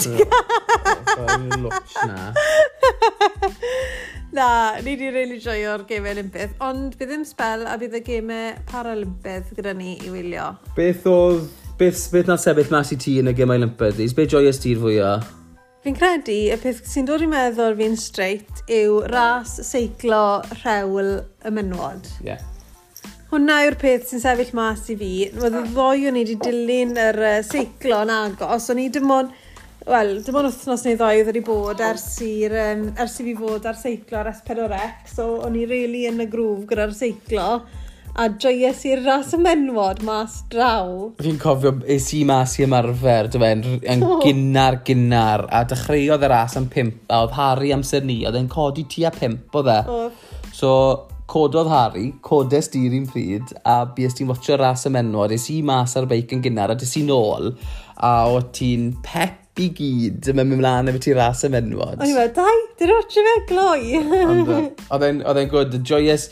Lwch 1.59 1.95
na. 2.07 2.19
Na, 4.35 4.81
ni 4.83 4.97
di 4.99 5.13
really 5.15 5.37
joio'r 5.39 5.85
gemau 5.87 6.11
olympydd, 6.11 6.57
ond 6.67 6.97
bydd 6.99 7.13
ddim 7.13 7.21
spel 7.29 7.61
a 7.71 7.77
bydd 7.79 7.93
y 7.95 8.01
gemau 8.03 8.49
paralympydd 8.67 9.53
gyda 9.55 9.75
ni 9.79 9.93
i 10.03 10.11
wylio. 10.11 10.49
Beth 10.75 11.07
oedd, 11.07 11.45
beth, 11.79 12.01
beth 12.11 12.33
na 12.33 12.35
sefyll 12.43 12.73
mas 12.75 12.91
i 12.91 12.99
ti 12.99 13.15
yn 13.21 13.31
y 13.31 13.35
gemau 13.39 13.61
olympydd? 13.61 14.01
Is 14.03 14.17
beth 14.17 14.33
joias 14.35 14.59
ti'r 14.65 14.81
fwyaf? 14.83 15.29
Fi'n 15.87 15.95
credu, 16.01 16.41
y 16.51 16.59
peth 16.59 16.83
sy'n 16.91 17.07
dod 17.07 17.23
i 17.23 17.29
meddwl 17.31 17.79
fi'n 17.79 17.95
straight 18.01 18.65
yw 18.75 19.05
ras 19.13 19.55
seiclo 19.69 20.25
rhewl 20.65 21.15
y 21.23 21.55
menwod. 21.55 22.11
Ie. 22.25 22.33
Yeah. 22.33 22.43
Hwna 23.31 23.61
yw'r 23.69 23.79
peth 23.79 24.11
sy'n 24.11 24.25
sefyll 24.25 24.51
mas 24.59 24.89
i 24.91 24.99
fi. 24.99 25.13
Roedd 25.39 25.61
y 25.61 25.65
ddoi 25.71 26.09
o'n 26.11 26.19
i 26.19 26.27
wedi 26.27 26.41
dilyn 26.43 26.99
yr 26.99 27.23
uh, 27.23 27.39
seiclo 27.47 28.03
yn 28.03 28.17
agos. 28.19 28.67
O'n 28.75 28.83
i 28.83 28.91
dim 28.95 29.15
ond 29.15 29.31
Wel, 29.85 30.15
dim 30.25 30.37
ond 30.41 30.49
wythnos 30.49 30.83
neu 30.87 30.95
ddoi 30.97 31.25
wedi 31.27 31.41
bod 31.45 31.81
ers, 31.85 32.07
i'r, 32.25 32.55
um, 32.57 32.85
ers 33.05 33.19
i 33.21 33.27
fi 33.27 33.35
fod 33.37 33.67
ar 33.69 33.77
seiclo 33.77 34.17
ar 34.23 34.31
S4C, 34.31 34.79
so 35.13 35.27
o'n 35.45 35.59
i 35.61 35.67
really 35.69 36.07
yn 36.09 36.25
y 36.25 36.27
grŵf 36.33 36.63
gyda'r 36.71 36.95
seiclo 36.97 37.49
a 38.15 38.29
joies 38.41 38.81
i'r 38.89 39.03
ras 39.05 39.35
y 39.37 39.41
menwod 39.43 40.01
mas 40.07 40.39
draw. 40.49 41.11
Fi'n 41.21 41.37
cofio 41.43 41.75
es 41.91 42.07
i 42.17 42.23
mas 42.25 42.55
i 42.57 42.65
ymarfer, 42.65 43.29
dy 43.29 43.43
fe'n 43.43 43.67
yn 43.83 44.07
oh. 44.07 44.17
gynnar 44.25 44.81
gynnar, 44.89 45.45
a 45.53 45.65
dechreuodd 45.69 46.25
y 46.25 46.33
ras 46.33 46.57
yn 46.63 46.71
pimp, 46.73 47.05
a 47.11 47.21
oedd 47.27 47.37
Harry 47.37 47.77
amser 47.77 48.09
ni, 48.09 48.23
oedd 48.25 48.41
e'n 48.41 48.49
codi 48.49 48.87
tu 48.89 49.05
a 49.05 49.13
pimp 49.13 49.53
o 49.53 49.67
dde. 49.69 49.79
Oh. 49.85 50.09
So, 50.55 50.73
cododd 51.29 51.69
Harry, 51.69 52.09
codes 52.25 52.73
di'r 52.73 52.97
un 53.03 53.09
pryd, 53.13 53.53
a 53.69 53.83
bys 53.93 54.17
ti'n 54.17 54.33
watcho 54.33 54.57
ras 54.57 54.89
y 54.89 54.97
menwod, 54.97 55.37
es 55.37 55.51
i 55.53 55.61
mas 55.67 55.99
ar 56.01 56.09
beic 56.09 56.33
yn 56.33 56.45
gynnar, 56.45 56.73
a 56.73 56.81
des 56.81 56.97
i 56.97 57.05
nôl, 57.05 57.53
a 58.01 58.19
o 58.33 58.45
ti'n 58.55 58.95
pep 59.05 59.44
i 59.63 59.69
gyd 59.77 60.31
yn 60.33 60.39
mynd 60.41 60.59
mlaen 60.59 60.91
efo 60.91 61.01
ti 61.03 61.15
ras 61.15 61.45
y 61.47 61.51
menwod. 61.53 62.01
O'n 62.01 62.11
i'n 62.11 62.17
meddwl, 62.19 62.35
dai, 62.39 62.63
dyn 62.81 62.91
nhw'n 62.91 63.11
siarad 63.15 63.37
fe 63.37 63.45
gloi. 63.51 64.01
Oedd 64.95 65.41
e'n 65.41 65.53
gwrdd, 65.53 65.77
joyous, 65.87 66.29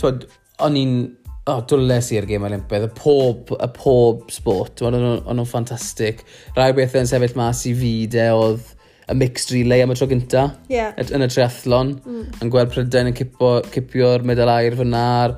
twyd, 0.00 0.26
o'n 0.66 0.78
i'n, 0.80 0.96
o, 1.44 1.54
oh, 1.54 1.62
dwles 1.70 2.10
i'r 2.16 2.26
gêm 2.28 2.46
olympaidd, 2.48 2.88
y 2.88 2.92
pob, 2.98 3.54
y 3.54 3.70
pob 3.76 4.30
sport, 4.34 4.82
o'n 4.82 4.98
nhw'n 4.98 5.46
ffantastig. 5.46 6.24
Rai 6.58 6.72
beth 6.76 6.98
yn 6.98 7.10
sefyll 7.10 7.38
mas 7.38 7.62
i 7.70 7.76
fi 7.78 7.94
de, 8.10 8.28
oedd 8.34 8.72
y 9.04 9.16
mixed 9.20 9.52
relay 9.52 9.84
am 9.84 9.92
y 9.92 9.96
tro 9.98 10.06
gynta 10.08 10.46
yeah. 10.72 10.94
yn 10.96 11.24
y 11.24 11.28
triathlon 11.28 11.90
mm. 12.00 12.22
yn 12.40 12.52
gweld 12.52 12.70
Prydain 12.72 13.10
yn 13.10 13.16
cipio'r 13.18 14.24
medal 14.24 14.48
air 14.54 14.76
fyna'r 14.78 15.34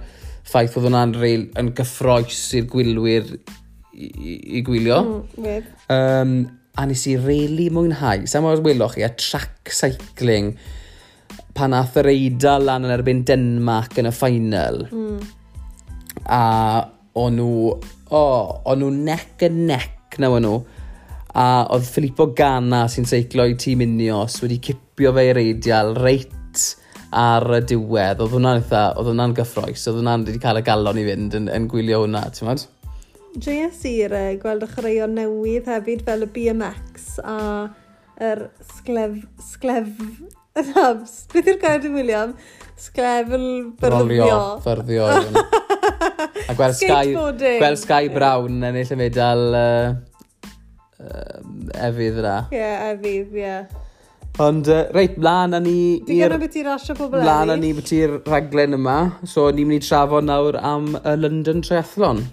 ffaith 0.47 0.77
oedd 0.79 0.87
hwnna'n 0.87 1.17
reil 1.19 1.49
yn 1.59 1.73
gyffroes 1.75 2.45
i'r 2.55 2.69
gwylwyr 2.71 3.33
i, 3.35 4.07
i, 4.07 4.37
i 4.59 4.63
gwylio. 4.67 5.01
Mm, 5.35 5.67
um, 5.91 6.37
a 6.77 6.87
nes 6.87 7.07
i 7.09 7.17
rili 7.17 7.27
really 7.27 7.69
mwynhau. 7.73 8.27
Sa'n 8.29 8.47
oes 8.49 8.63
welwch 8.65 8.99
chi, 8.99 9.05
a 9.07 9.13
track 9.17 9.73
cycling 9.73 10.55
pan 11.57 11.75
ath 11.77 11.97
yr 12.03 12.11
eidl 12.13 12.67
lan 12.69 12.85
yn 12.85 12.93
erbyn 12.93 13.25
Denmark 13.27 13.97
yn 14.01 14.11
y 14.11 14.15
ffainal. 14.15 14.83
Mm. 14.93 15.21
A 16.33 16.43
o'n 17.17 17.39
nhw, 17.39 17.71
o, 17.73 18.21
oh, 18.21 18.51
o'n 18.69 18.83
nhw 18.83 18.91
nec 19.09 19.47
yn 19.49 19.63
nec 19.71 20.19
na 20.21 20.31
o'n 20.33 20.45
nhw. 20.45 20.59
A 21.37 21.47
oedd 21.73 21.89
Filippo 21.89 22.31
Gana 22.37 22.87
sy'n 22.93 23.09
seiclo 23.09 23.45
i 23.49 23.57
tîm 23.61 23.85
Unios 23.85 24.39
wedi 24.45 24.61
cipio 24.69 25.13
fe 25.17 25.27
i'r 25.31 25.41
eidial 25.41 25.95
reit 25.97 26.33
ar 27.17 27.47
y 27.57 27.63
diwedd. 27.73 28.21
Oedd 28.21 28.37
hwnna'n 28.37 28.61
eitha, 28.61 28.87
oedd 29.01 29.13
hwnna'n 29.13 29.37
gyffroes, 29.37 29.85
oedd 29.89 30.01
hwnna'n 30.03 30.29
wedi 30.29 30.41
cael 30.43 30.61
y 30.61 30.65
galon 30.67 31.01
i 31.01 31.05
fynd 31.09 31.37
yn, 31.41 31.51
yn 31.53 31.69
gwylio 31.73 32.05
hwnna, 32.05 32.27
ti'n 32.37 32.53
JSE 33.37 34.09
gweld 34.41 34.65
y 34.65 34.69
chwaraeon 34.71 35.13
newydd 35.19 35.69
hefyd 35.69 36.05
fel 36.07 36.25
y 36.25 36.29
BMX 36.33 37.19
a 37.25 37.37
yr 38.23 38.47
sglef... 38.65 39.21
sglef... 39.53 39.91
Beth 40.57 41.37
yw'r 41.37 41.59
gair 41.61 41.83
dwi'n 41.83 41.97
wylio? 41.99 42.21
Sglefl 42.81 43.49
byrddio. 43.81 44.29
Byrddio. 44.65 45.09
a 46.51 46.55
gweld 46.57 46.79
Sky, 46.79 47.13
gweld 47.13 47.81
Sky 47.81 48.09
Brown 48.15 48.63
yn 48.65 48.79
eill 48.81 48.95
y 48.95 48.99
medal 49.01 49.45
uh, 49.59 49.91
uh, 51.01 51.43
efydd 51.91 52.23
yna. 52.23 52.39
Ie, 52.49 52.63
yeah, 52.63 52.87
efydd, 52.95 53.37
ie. 53.37 53.43
Yeah. 53.43 53.85
Ond, 54.47 54.69
uh, 54.69 54.87
reit, 54.93 55.21
mlaen 55.21 55.57
a 55.57 55.61
ni... 55.65 55.77
Di 56.05 56.19
gynnu 56.23 56.41
beth 56.41 56.57
i'r 56.61 56.73
asio 56.75 56.97
pobl 56.97 57.23
Mlaen 57.25 57.53
a 57.53 57.61
ni 57.61 57.75
beth 57.77 57.93
i'r 57.97 58.19
rhaglen 58.27 58.77
yma. 58.77 58.97
So, 59.29 59.47
ni'n 59.53 59.69
mynd 59.69 59.85
i 59.85 59.87
trafod 59.87 60.29
nawr 60.29 60.61
am 60.61 60.91
y 61.01 61.15
London 61.21 61.65
Triathlon. 61.65 62.25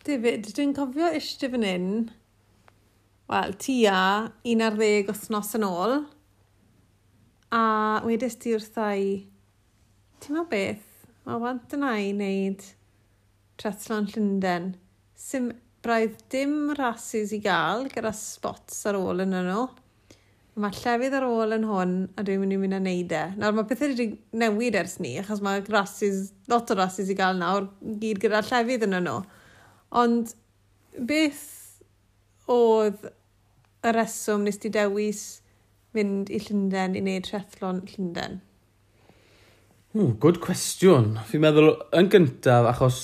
David, 0.00 0.46
dwi'n 0.56 0.70
cofio 0.72 1.10
eisiau 1.12 1.50
fan 1.52 1.64
hyn, 1.66 1.88
wel, 3.28 3.50
tua 3.60 3.96
11 4.48 5.10
wythnos 5.10 5.50
yn 5.58 5.66
ôl, 5.66 5.96
a 7.52 7.64
wedys 8.06 8.38
ti 8.40 8.54
wrthau, 8.56 9.02
ti'n 10.24 10.38
meddwl 10.38 10.46
beth, 10.54 10.86
mae 11.26 11.42
want 11.42 11.74
yna 11.76 11.90
i 12.00 12.06
wneud 12.14 12.64
Trethlon 13.60 14.08
Llundain. 14.08 14.70
Sim, 15.20 15.50
braidd 15.84 16.14
dim 16.32 16.70
rhasys 16.78 17.34
i 17.36 17.42
gael 17.44 17.84
gyda 17.92 18.14
spots 18.16 18.78
ar 18.88 18.96
ôl 18.96 19.20
yn 19.26 19.36
nhw. 19.36 19.66
Mae 20.64 20.78
llefydd 20.78 21.18
ar 21.18 21.26
ôl 21.28 21.52
yn 21.58 21.66
hwn 21.68 21.92
a 22.16 22.24
dwi'n 22.24 22.40
mynd 22.40 22.56
i 22.56 22.60
mynd 22.62 22.78
â 22.78 22.80
neud 22.86 23.12
e. 23.18 23.20
Nawr 23.36 23.52
mae 23.58 23.68
pethau 23.68 23.92
wedi 23.92 24.08
newid 24.40 24.80
ers 24.80 24.96
ni, 25.04 25.12
achos 25.20 25.44
mae 25.44 25.60
rhasys, 25.68 26.30
lot 26.48 26.72
o 26.72 26.78
rhasys 26.80 27.12
i 27.12 27.18
gael 27.20 27.36
nawr 27.36 27.68
gyd 28.00 28.24
gyda 28.24 28.40
llefydd 28.48 28.88
yn 28.88 28.96
nhw. 28.96 29.18
Ond 29.90 30.34
beth 30.94 31.80
oedd 32.50 33.08
y 33.80 33.92
reswm 33.96 34.44
nes 34.46 34.60
ti 34.62 34.70
dewis 34.70 35.24
mynd 35.96 36.30
i 36.30 36.38
Llundain 36.44 36.94
i 36.94 37.02
wneud 37.02 37.26
triathlon 37.26 37.82
Llundain? 37.88 38.38
Hmm, 39.90 40.12
good 40.22 40.38
cwestiwn. 40.44 41.16
Fi'n 41.26 41.42
meddwl 41.42 41.72
yn 41.98 42.10
gyntaf, 42.12 42.68
achos 42.70 43.00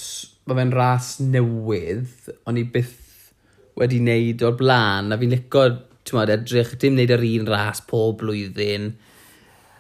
mae 0.47 0.61
fe'n 0.61 0.75
ras 0.77 1.17
newydd, 1.19 2.31
o'n 2.47 2.61
i 2.61 2.63
byth 2.71 3.33
wedi 3.81 3.99
wneud 3.99 4.45
o'r 4.47 4.55
blaen, 4.61 5.11
a 5.11 5.19
fi'n 5.19 5.35
licio, 5.35 5.65
ti'n 6.07 6.21
meddwl, 6.21 6.37
edrych, 6.37 6.77
dim 6.79 6.95
wneud 6.95 7.15
yr 7.17 7.27
un 7.33 7.51
ras 7.51 7.83
pob 7.91 8.21
blwyddyn, 8.23 8.93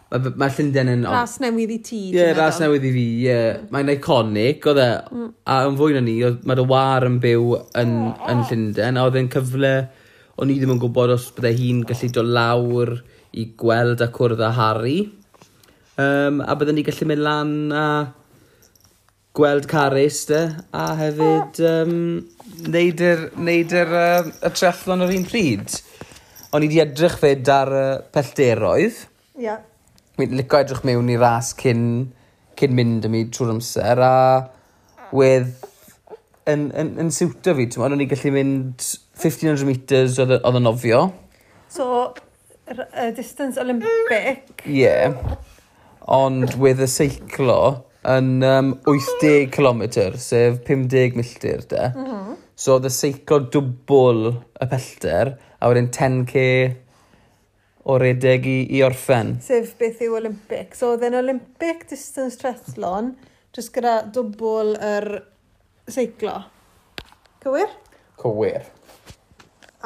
Mae 0.06 0.30
ma 0.38 0.46
Llundain 0.54 0.90
yn... 0.92 1.00
Ras 1.10 1.40
newydd 1.42 1.72
i 1.75 1.76
ti. 1.82 2.00
Ie, 2.12 2.14
yeah, 2.14 2.34
ras 2.36 2.60
newydd 2.62 2.84
i 2.86 2.92
fi, 2.94 3.02
ie. 3.02 3.22
Yeah. 3.26 3.64
Mae'n 3.75 3.88
iconic, 3.96 4.68
oedd 4.70 4.78
e. 4.78 4.90
Mm. 5.10 5.32
A 5.50 5.56
yn 5.66 5.78
fwy 5.80 5.96
na 5.96 6.02
ni, 6.06 6.14
mae 6.46 6.58
dy 6.60 6.66
war 6.70 7.06
yn 7.08 7.16
byw 7.25 7.56
yn, 7.82 7.96
yn 8.30 8.44
Llundain, 8.46 9.00
a 9.00 9.06
oedd 9.08 9.18
e'n 9.22 9.32
cyfle... 9.34 9.72
O'n 10.36 10.50
i 10.52 10.58
ddim 10.60 10.75
yn 10.75 10.80
gwybod 10.82 11.14
os 11.14 11.30
byddai 11.32 11.54
hi'n 11.56 11.78
gallu 11.88 12.10
dod 12.12 12.26
lawr 12.36 12.90
i 13.40 13.46
gweld 13.56 14.02
a 14.04 14.10
cwrdd 14.12 14.42
â 14.44 14.50
Harry. 14.52 14.98
Um, 15.96 16.42
a 16.44 16.52
byddwn 16.60 16.76
ni 16.76 16.84
gallu 16.84 17.08
mynd 17.08 17.25
lan 17.25 17.54
a 17.72 17.84
gweld 19.36 19.64
Caris, 19.70 20.18
de, 20.28 20.42
a 20.76 20.90
hefyd 21.00 21.62
um, 21.70 21.94
neud 22.68 23.00
yr, 23.08 23.30
neud 23.48 23.72
yr 23.80 23.96
uh, 23.96 24.28
y 24.28 24.50
trefflon 24.60 25.06
yr 25.06 25.14
un 25.16 25.25
pryd. 25.25 25.80
O'n 26.52 26.62
i 26.62 26.68
wedi 26.68 26.84
edrych 26.84 27.16
fyd 27.25 27.48
ar 27.56 27.72
uh, 27.72 27.88
pellderoedd. 28.12 29.00
Ie. 29.40 29.48
Yeah 29.48 29.64
Mi'n 30.16 30.37
licio 30.38 30.61
edrych 30.62 30.85
mewn 30.88 31.11
i 31.12 31.16
ras 31.20 31.50
cyn, 31.61 31.80
cyn 32.56 32.76
mynd 32.76 33.04
am 33.04 33.16
i 33.18 33.26
trwy'r 33.28 33.50
amser 33.52 34.00
a 34.00 34.12
wedd 35.12 35.50
yn, 36.49 36.70
yn, 36.73 36.94
yn 37.02 37.11
siwto 37.12 37.52
fi. 37.58 37.66
ti'n 37.68 37.85
o'n 37.85 38.00
i'n 38.00 38.08
gallu 38.08 38.32
mynd 38.32 38.87
1500 39.20 39.66
metres 39.68 40.16
oedd 40.23 40.38
oedd 40.38 40.61
yn 40.61 40.70
ofio. 40.70 41.02
So, 41.73 42.14
y 42.70 43.11
distance 43.16 43.61
Olympic. 43.61 44.64
Ie. 44.64 44.78
Yeah. 44.80 45.37
Ond 46.16 46.56
wedd 46.62 46.80
y 46.80 46.88
seiclo 46.90 47.58
yn 48.06 48.40
um, 48.46 48.73
80 48.87 49.50
km, 49.52 49.85
sef 50.23 50.62
50 50.68 51.16
milltir, 51.18 51.66
de. 51.68 51.90
Mm 51.92 52.08
-hmm. 52.08 52.35
So, 52.56 52.78
oedd 52.78 52.88
y 52.88 52.94
seiclo 52.94 53.42
dwbl 53.52 54.30
y 54.32 54.70
pellter, 54.70 55.35
a 55.61 55.68
wedyn 55.68 55.90
10k 55.92 56.42
o 57.86 57.96
redeg 58.02 58.46
i, 58.50 58.58
i 58.74 58.82
orffen. 58.82 59.36
Sef 59.44 59.76
beth 59.78 60.02
yw 60.02 60.16
Olympic. 60.18 60.74
So, 60.74 60.94
oedd 60.94 61.06
e'n 61.06 61.18
Olympic 61.20 61.86
distance 61.90 62.40
triathlon, 62.40 63.12
jyst 63.54 63.72
gyda 63.76 64.00
dwbl 64.14 64.74
yr 64.82 65.10
seiclo. 65.90 66.40
Cywir? 67.44 67.70
Cywir. 68.18 68.66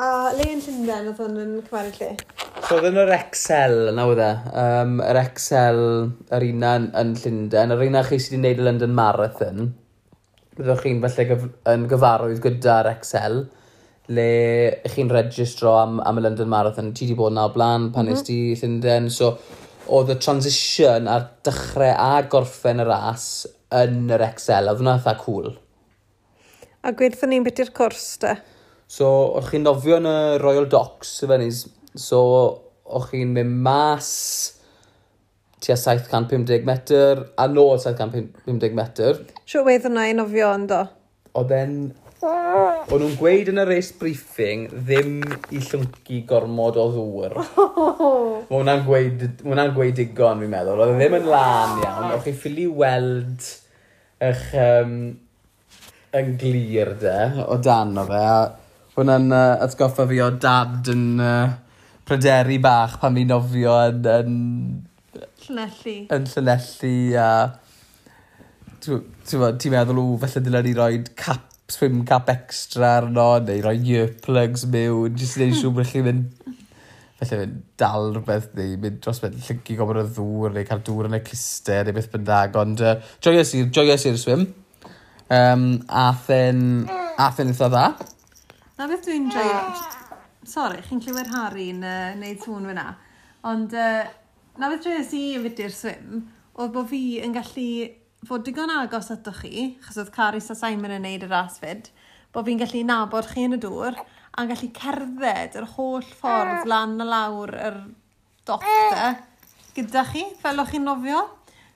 A 0.00 0.30
le 0.32 0.46
yn 0.48 0.62
Llundain 0.64 1.10
oedd 1.10 1.20
hwn 1.20 1.36
yn 1.42 1.52
cymaru 1.66 1.92
lle? 1.98 2.14
So, 2.64 2.78
oedd 2.78 2.88
yn 2.88 3.02
yr 3.02 3.12
Excel 3.18 3.90
yna 3.90 4.06
oedd 4.08 4.24
e. 4.24 4.30
Um, 4.62 4.96
yr 5.04 5.20
Excel, 5.20 5.82
yr 6.32 6.46
un 6.48 6.66
yn 6.70 7.14
Llundain. 7.20 7.76
Yr 7.76 7.84
un 7.84 8.00
chi 8.08 8.16
sydd 8.16 8.38
wedi 8.38 8.40
gwneud 8.40 8.62
y 8.62 8.68
London 8.70 8.96
Marathon. 8.96 9.72
Byddwch 10.56 10.86
chi'n 10.86 11.04
falle 11.04 11.26
gyf 11.28 11.44
yn 11.74 11.84
gyfarwydd 11.90 12.40
gyda'r 12.46 12.94
Excel 12.94 13.42
le 14.10 14.82
chi'n 14.90 15.10
registro 15.12 15.76
am, 15.78 16.00
am 16.04 16.18
y 16.18 16.24
London 16.24 16.50
Marathon. 16.50 16.92
Ti 16.94 17.06
wedi 17.06 17.16
bod 17.18 17.32
yna 17.34 17.46
o 17.48 17.54
blaen 17.54 17.90
pan 17.94 18.08
mm 18.08 18.14
-hmm. 18.14 18.26
ti 18.26 18.38
Llundain. 18.58 19.10
So, 19.10 19.32
oedd 19.86 20.12
y 20.14 20.18
transition 20.18 21.08
ar 21.08 21.28
dechrau 21.46 21.94
a 21.94 22.22
gorffen 22.22 22.82
y 22.82 22.86
ras 22.86 23.26
yn 23.82 24.10
yr 24.10 24.26
Excel. 24.28 24.70
Oedd 24.70 24.82
hwnna 24.82 24.96
eitha 24.98 25.16
cool. 25.24 25.52
A 26.82 26.92
gweithio 26.96 27.28
ni'n 27.28 27.44
beth 27.44 27.62
i'r 27.62 27.74
cwrs 27.76 28.08
da? 28.22 28.36
So, 28.90 29.06
o'ch 29.38 29.52
chi'n 29.52 29.66
nofio 29.66 30.00
yn 30.00 30.08
y 30.10 30.18
Royal 30.42 30.66
Docks, 30.70 31.22
y 31.22 31.28
fenis. 31.30 31.66
So, 31.94 32.20
o'ch 32.84 33.10
chi'n 33.12 33.34
mynd 33.36 33.60
mas 33.66 34.08
tua 35.60 35.76
750 35.76 36.64
metr, 36.64 37.26
a 37.36 37.46
nôl 37.46 37.76
750 37.78 38.74
metr. 38.74 39.20
Sio 39.44 39.62
wedd 39.66 39.84
hwnna 39.86 40.08
i 40.08 40.16
nofio 40.16 40.48
yn 40.56 40.66
do? 40.70 40.80
Oedd 41.36 41.52
e'n 41.54 41.74
O'n 42.20 43.00
nhw'n 43.00 43.14
gweud 43.16 43.48
yn 43.48 43.62
y 43.62 43.64
race 43.64 43.94
briefing 43.96 44.66
ddim 44.68 45.22
i 45.56 45.60
llyncu 45.64 46.18
gormod 46.28 46.76
o 46.76 46.84
ddŵr. 46.92 47.36
Oh. 47.40 48.42
Mae 48.50 48.58
hwnna'n 48.58 48.84
gweud, 48.84 49.24
hwnna 49.46 49.64
gweud 49.72 49.96
digon 49.96 50.42
fi'n 50.42 50.52
meddwl. 50.52 50.82
Oedd 50.84 50.92
e 50.92 50.98
ddim 50.98 51.16
yn 51.16 51.30
lan 51.32 51.80
iawn. 51.80 52.12
O'ch 52.18 52.26
chi 52.26 52.34
ffili 52.36 52.66
weld 52.68 53.48
eich 54.28 54.44
um, 54.60 54.94
yn 56.20 56.30
glir 56.42 56.92
de 57.00 57.16
o 57.46 57.56
dan 57.64 57.96
o 57.96 58.04
fe. 58.10 58.22
Hwna'n 58.98 59.32
uh, 59.32 59.42
atgoffa 59.64 60.08
fi 60.10 60.20
o 60.20 60.30
dad 60.44 60.92
yn 60.92 61.04
uh, 61.24 61.48
pryderu 62.04 62.60
bach 62.60 63.00
pan 63.00 63.16
fi'n 63.16 63.32
nofio 63.32 63.80
yn... 63.88 64.04
yn 64.18 64.40
Llanelli. 65.46 66.00
Yn 66.12 66.28
llanelli, 66.34 66.96
a... 67.16 67.30
Ti'n 68.80 69.72
meddwl, 69.72 70.00
o, 70.00 70.10
felly 70.20 70.42
dylen 70.44 70.68
ni 70.68 70.76
roi 70.76 70.98
cap 71.16 71.49
swim 71.74 72.04
cap 72.08 72.30
extra 72.32 72.96
arno 73.00 73.28
neu 73.44 73.62
rhoi 73.64 73.78
earplugs 73.96 74.66
mewn 74.72 75.18
jyst 75.18 75.38
i 75.38 75.46
neud 75.46 75.60
siŵr 75.60 75.76
bod 75.78 75.90
chi'n 75.92 76.08
mynd... 76.08 76.56
Felly 77.20 77.36
mynd 77.36 77.56
dal 77.80 78.14
rhywbeth, 78.14 78.48
neu 78.56 78.78
mynd 78.80 79.02
dros 79.04 79.20
beth 79.20 79.36
llyncu 79.44 79.76
gofod 79.76 80.00
o 80.00 80.06
ddŵr 80.08 80.54
neu 80.56 80.68
cael 80.68 80.80
dŵr 80.86 81.10
yn 81.10 81.18
y 81.18 81.22
clister, 81.26 81.84
neu 81.84 81.96
beth 81.98 82.08
bynnag 82.14 82.56
ond 82.62 82.80
uh, 82.80 82.96
joyous 83.20 83.52
i'r 83.58 83.68
joies 83.76 84.08
i'r 84.08 84.20
swim 84.20 84.48
Um, 85.30 85.84
athen, 85.86 86.88
athen 87.16 87.52
eitha 87.52 87.68
dda. 87.70 87.84
'Na 88.74 88.86
beth 88.90 89.04
dwi'n 89.06 89.28
joio. 89.30 89.60
Sorry, 90.42 90.80
chi'n 90.82 90.98
clywed 91.04 91.30
Harry'n 91.30 91.84
uh, 91.86 92.16
neud 92.18 92.40
sŵn 92.42 92.66
fyna 92.66 92.86
ond 93.46 93.76
uh, 93.78 94.08
'na 94.58 94.70
beth 94.72 94.88
joyous 94.88 95.12
i 95.14 95.22
'fyd 95.38 95.62
i'r 95.62 95.76
swim 95.76 96.24
oedd 96.58 96.72
bod 96.74 96.88
fi 96.90 97.20
yn 97.22 97.36
gallu 97.36 97.68
fod 98.28 98.44
digon 98.46 98.72
agos 98.74 99.10
ato 99.14 99.32
chi, 99.36 99.74
chos 99.84 99.98
oedd 100.00 100.12
Clarice 100.14 100.54
a 100.54 100.58
Simon 100.58 100.96
yn 100.98 101.06
neud 101.06 101.26
y 101.26 101.30
ras 101.30 101.58
fyd, 101.62 101.88
bod 102.34 102.46
fi'n 102.48 102.60
gallu 102.60 102.82
nabod 102.86 103.28
chi 103.30 103.46
yn 103.48 103.56
y 103.56 103.60
dŵr 103.62 103.96
a'n 104.38 104.50
gallu 104.50 104.70
cerdded 104.76 105.56
yr 105.58 105.66
holl 105.76 106.06
ffordd 106.20 106.60
eh. 106.60 106.68
lan 106.70 106.98
y 107.00 107.08
lawr 107.08 107.54
yr 107.56 107.80
doctor 108.46 109.00
eh. 109.08 109.16
gyda 109.76 110.04
chi, 110.12 110.26
fel 110.42 110.62
o'ch 110.62 110.74
chi'n 110.74 110.86
nofio. 110.86 111.24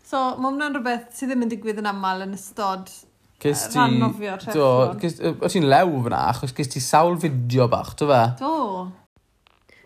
So, 0.04 0.20
mae 0.36 0.52
hwnna'n 0.52 0.76
rhywbeth 0.76 1.16
sydd 1.16 1.32
ddim 1.32 1.46
yn 1.46 1.52
digwydd 1.54 1.80
yn 1.80 1.88
aml 1.88 2.26
yn 2.26 2.36
ystod 2.36 2.92
Cys 3.44 3.66
eh, 3.66 3.70
ti... 3.72 3.78
Rhan 3.78 3.96
nofio 4.00 4.36
Do, 4.54 4.68
o 5.44 5.50
ti'n 5.52 5.66
lew 5.68 5.96
fyna, 6.06 6.20
achos 6.30 6.54
cys 6.56 6.70
ti 6.72 6.80
sawl 6.84 7.18
fideo 7.20 7.66
bach, 7.72 7.94
do 8.00 8.08
fe? 8.08 8.20
Do. 8.40 8.52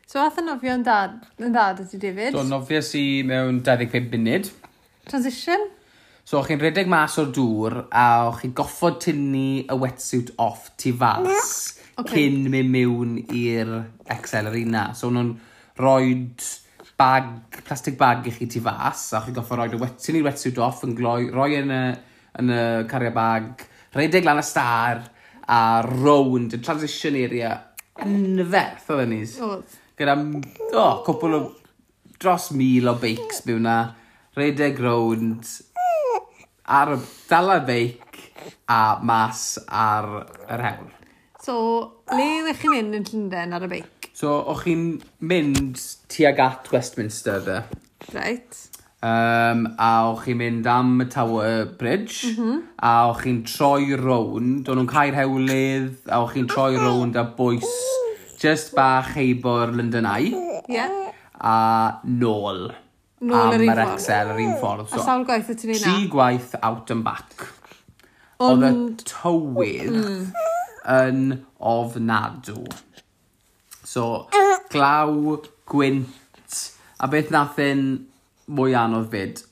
So, 0.09 0.21
ath 0.23 0.39
y 0.41 0.45
nofio 0.47 0.77
yn 0.79 0.85
dad, 0.87 1.17
yn 1.43 1.55
dad 1.55 1.83
ydy 1.85 2.01
David? 2.03 2.37
Do, 2.37 2.45
nofio 2.47 2.83
si 2.85 3.23
mewn 3.27 3.63
25 3.67 4.15
munud. 4.15 4.51
Transition? 5.09 5.67
So 6.29 6.43
o'ch 6.43 6.51
chi'n 6.51 6.61
redeg 6.61 6.91
mas 6.93 7.15
o'r 7.23 7.31
dŵr 7.33 7.75
a 7.89 8.03
o'ch 8.29 8.43
chi'n 8.43 8.51
goffod 8.57 8.99
tynnu 9.01 9.63
y 9.65 9.77
wetsuit 9.81 10.35
off 10.45 10.67
tu 10.77 10.91
fas 11.01 11.53
okay. 11.95 12.27
cyn 12.27 12.51
mynd 12.53 12.69
mewn 12.69 13.15
i'r 13.33 13.71
Excel 14.13 14.51
una. 14.51 14.91
So 14.93 15.09
nhw'n 15.09 15.31
roed 15.81 16.45
bag, 17.01 17.31
plastic 17.65 17.97
bag 17.97 18.29
i 18.29 18.35
chi 18.35 18.45
tu 18.53 18.61
fas 18.61 19.07
a 19.17 19.23
chi'n 19.25 19.39
goffod 19.39 19.63
roed 19.63 19.79
y 19.79 19.81
wet, 19.81 19.97
tynnu'r 20.05 20.27
wetsuit 20.27 20.61
off 20.61 20.85
yn 20.85 20.93
gloi, 20.99 21.31
roi 21.33 21.49
yn 21.63 21.73
y, 21.73 21.81
yn 22.43 22.53
y 22.53 22.61
cario 22.93 23.15
bag, 23.17 23.65
redeg 23.97 24.29
lan 24.29 24.43
y 24.43 24.45
star 24.45 25.01
a 25.49 25.63
round, 25.89 26.59
y 26.59 26.61
transition 26.61 27.17
area 27.17 27.55
anferth 28.05 28.93
oedd 28.93 29.07
ynys. 29.07 29.39
Gyda, 29.97 30.19
o, 30.19 30.77
oh, 30.77 31.01
cwpl 31.09 31.39
o 31.39 31.41
dros 32.21 32.51
mil 32.53 32.93
o 32.93 32.99
beics 33.01 33.47
mewn 33.49 33.65
na, 33.65 33.79
redeg 34.37 34.77
rownd, 34.85 35.57
ar 36.69 36.95
y 36.95 37.01
dala 37.29 37.59
feic 37.65 38.23
a 38.69 38.99
mas 39.03 39.59
ar 39.69 40.09
yr 40.49 40.65
hewl. 40.67 40.89
So, 41.43 41.55
le 42.13 42.29
ddech 42.45 42.61
chi'n 42.61 42.75
mynd 42.75 42.99
yn 42.99 43.07
Llundain 43.09 43.55
ar 43.57 43.65
y 43.65 43.71
beic? 43.73 44.11
So, 44.13 44.35
o'ch 44.53 44.67
chi'n 44.67 44.89
mynd 45.31 45.79
tuag 46.13 46.43
at 46.45 46.69
Westminster 46.75 47.39
de. 47.45 47.63
Right. 48.13 48.59
Um, 48.99 49.65
a 49.79 49.93
o'ch 50.11 50.27
chi'n 50.27 50.41
mynd 50.43 50.69
am 50.69 50.99
y 51.01 51.07
Tower 51.09 51.71
Bridge, 51.79 52.33
mm 52.33 52.35
-hmm. 52.37 52.59
a 52.83 52.93
o'ch 53.13 53.23
chi'n 53.25 53.45
troi 53.47 53.97
rownd, 53.97 54.69
o'n 54.69 54.81
nhw'n 54.81 54.91
cael 54.91 55.17
hewlydd, 55.17 56.03
a 56.11 56.21
o'ch 56.21 56.35
chi'n 56.35 56.51
troi 56.51 56.75
rownd 56.77 57.17
a 57.17 57.25
bwys 57.39 57.71
just 58.43 58.75
bach 58.75 59.15
heibo'r 59.17 59.73
London 59.79 60.07
Eye. 60.07 60.35
Yeah. 60.69 61.15
A 61.41 62.01
nôl. 62.05 62.75
Nôl 63.19 63.39
am 63.41 63.55
yr 63.57 63.65
un 63.65 63.71
yr 63.73 63.81
ffordd. 63.81 63.95
Excel 63.97 64.33
yr 64.33 64.43
un 64.45 64.53
ffordd. 64.61 64.91
So, 64.93 65.01
a 65.01 65.07
sawl 65.07 65.25
gwaith 65.27 65.49
y 65.51 65.57
ti'n 65.59 65.73
ei 65.75 65.81
na? 65.81 65.87
Tri 65.87 66.11
gwaith 66.13 66.53
out 66.63 66.93
and 66.95 67.07
back. 67.07 67.49
Ond... 68.39 68.63
Oedd 68.63 68.69
y 68.69 69.09
tywydd 69.11 69.97
mm. 69.99 70.21
yn 70.95 71.25
ofnadw. 71.73 72.63
So, 73.89 74.07
glaw, 74.71 75.11
gwynt, 75.69 76.63
a 77.03 77.11
beth 77.11 77.35
nath 77.35 77.59
yn 77.65 77.85
mwy 78.55 78.77
anodd 78.79 79.11
fyd. 79.13 79.43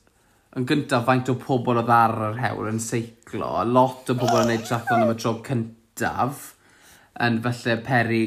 Yn 0.57 0.65
gyntaf, 0.69 1.05
faint 1.09 1.29
o 1.33 1.37
pobl 1.41 1.83
oedd 1.83 1.91
ar 1.93 2.15
yr 2.31 2.41
hewl 2.45 2.71
yn 2.71 2.79
seiclo. 2.81 3.51
A 3.61 3.67
lot 3.67 4.09
o 4.13 4.17
pobl 4.17 4.45
yn 4.45 4.53
neud 4.53 4.65
triathlon 4.69 5.05
am 5.09 5.13
y 5.13 5.19
tro 5.19 5.35
cyntaf. 5.45 6.53
Yn 7.27 7.43
falle 7.45 7.81
peri 7.85 8.23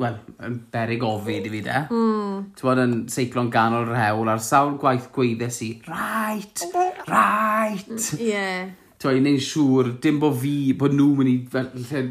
wel, 0.00 0.16
yn 0.44 0.56
berig 0.72 1.04
ofid 1.06 1.46
i 1.48 1.52
fi 1.52 1.62
de. 1.64 1.78
Mm. 1.88 2.40
Ti'n 2.56 2.68
bod 2.68 2.82
yn 2.82 2.94
seiclo'n 3.12 3.50
ganol 3.52 3.88
yr 3.88 3.98
hewl 4.00 4.32
ar 4.32 4.42
sawl 4.44 4.76
gwaith 4.80 5.08
gweiddes 5.14 5.62
i, 5.64 5.70
right, 5.88 6.66
right. 7.08 7.88
Mm, 7.88 8.20
ie. 8.20 8.28
Yeah. 8.28 8.70
Ti'n 8.96 9.10
bod, 9.10 9.24
neu'n 9.26 9.42
siŵr, 9.48 9.92
dim 10.04 10.20
bod 10.22 10.38
fi, 10.42 10.56
bod 10.78 10.96
nhw'n 10.96 11.20
mynd 11.20 11.32
i 11.32 11.36
fel, 11.52 11.70
lle, 11.88 12.04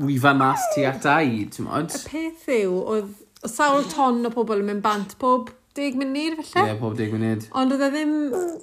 wyfa 0.00 0.34
mas 0.38 0.66
tu 0.74 0.86
ata 0.86 1.20
i, 1.26 1.46
ti'n 1.50 1.70
bod? 1.70 1.94
Y 1.96 2.04
peth 2.06 2.50
yw, 2.60 2.76
oedd, 2.80 3.14
oedd 3.42 3.56
sawl 3.56 3.86
ton 3.90 4.22
o 4.28 4.34
pobl 4.34 4.62
yn 4.62 4.70
mynd 4.70 4.86
bant 4.86 5.16
pob 5.20 5.50
deg 5.76 5.96
munud 5.98 6.40
falle. 6.40 6.66
Ie, 6.66 6.72
yeah, 6.72 6.78
pob 6.80 6.96
deg 6.98 7.14
munud. 7.14 7.46
Ond 7.58 7.74
oedd 7.74 7.86
e 7.86 7.90
ddim 7.94 8.14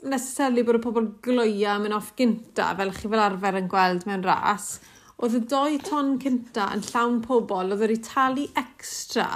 necessarily 0.08 0.64
bod 0.68 0.80
y 0.80 0.84
pobl 0.84 1.10
gloia 1.24 1.78
mynd 1.82 1.96
off 1.98 2.14
gynta 2.20 2.74
fel 2.80 2.94
chi 2.96 3.12
fel 3.12 3.24
arfer 3.24 3.60
yn 3.62 3.72
gweld 3.72 4.08
mewn 4.08 4.26
ras 4.28 4.78
oedd 5.18 5.38
y 5.38 5.44
doi 5.50 5.78
ton 5.82 6.16
cynta 6.22 6.70
yn 6.76 6.84
llawn 6.92 7.22
pobl, 7.26 7.72
oedd 7.74 7.82
wedi 7.82 7.98
talu 8.06 8.46
extra 8.60 9.28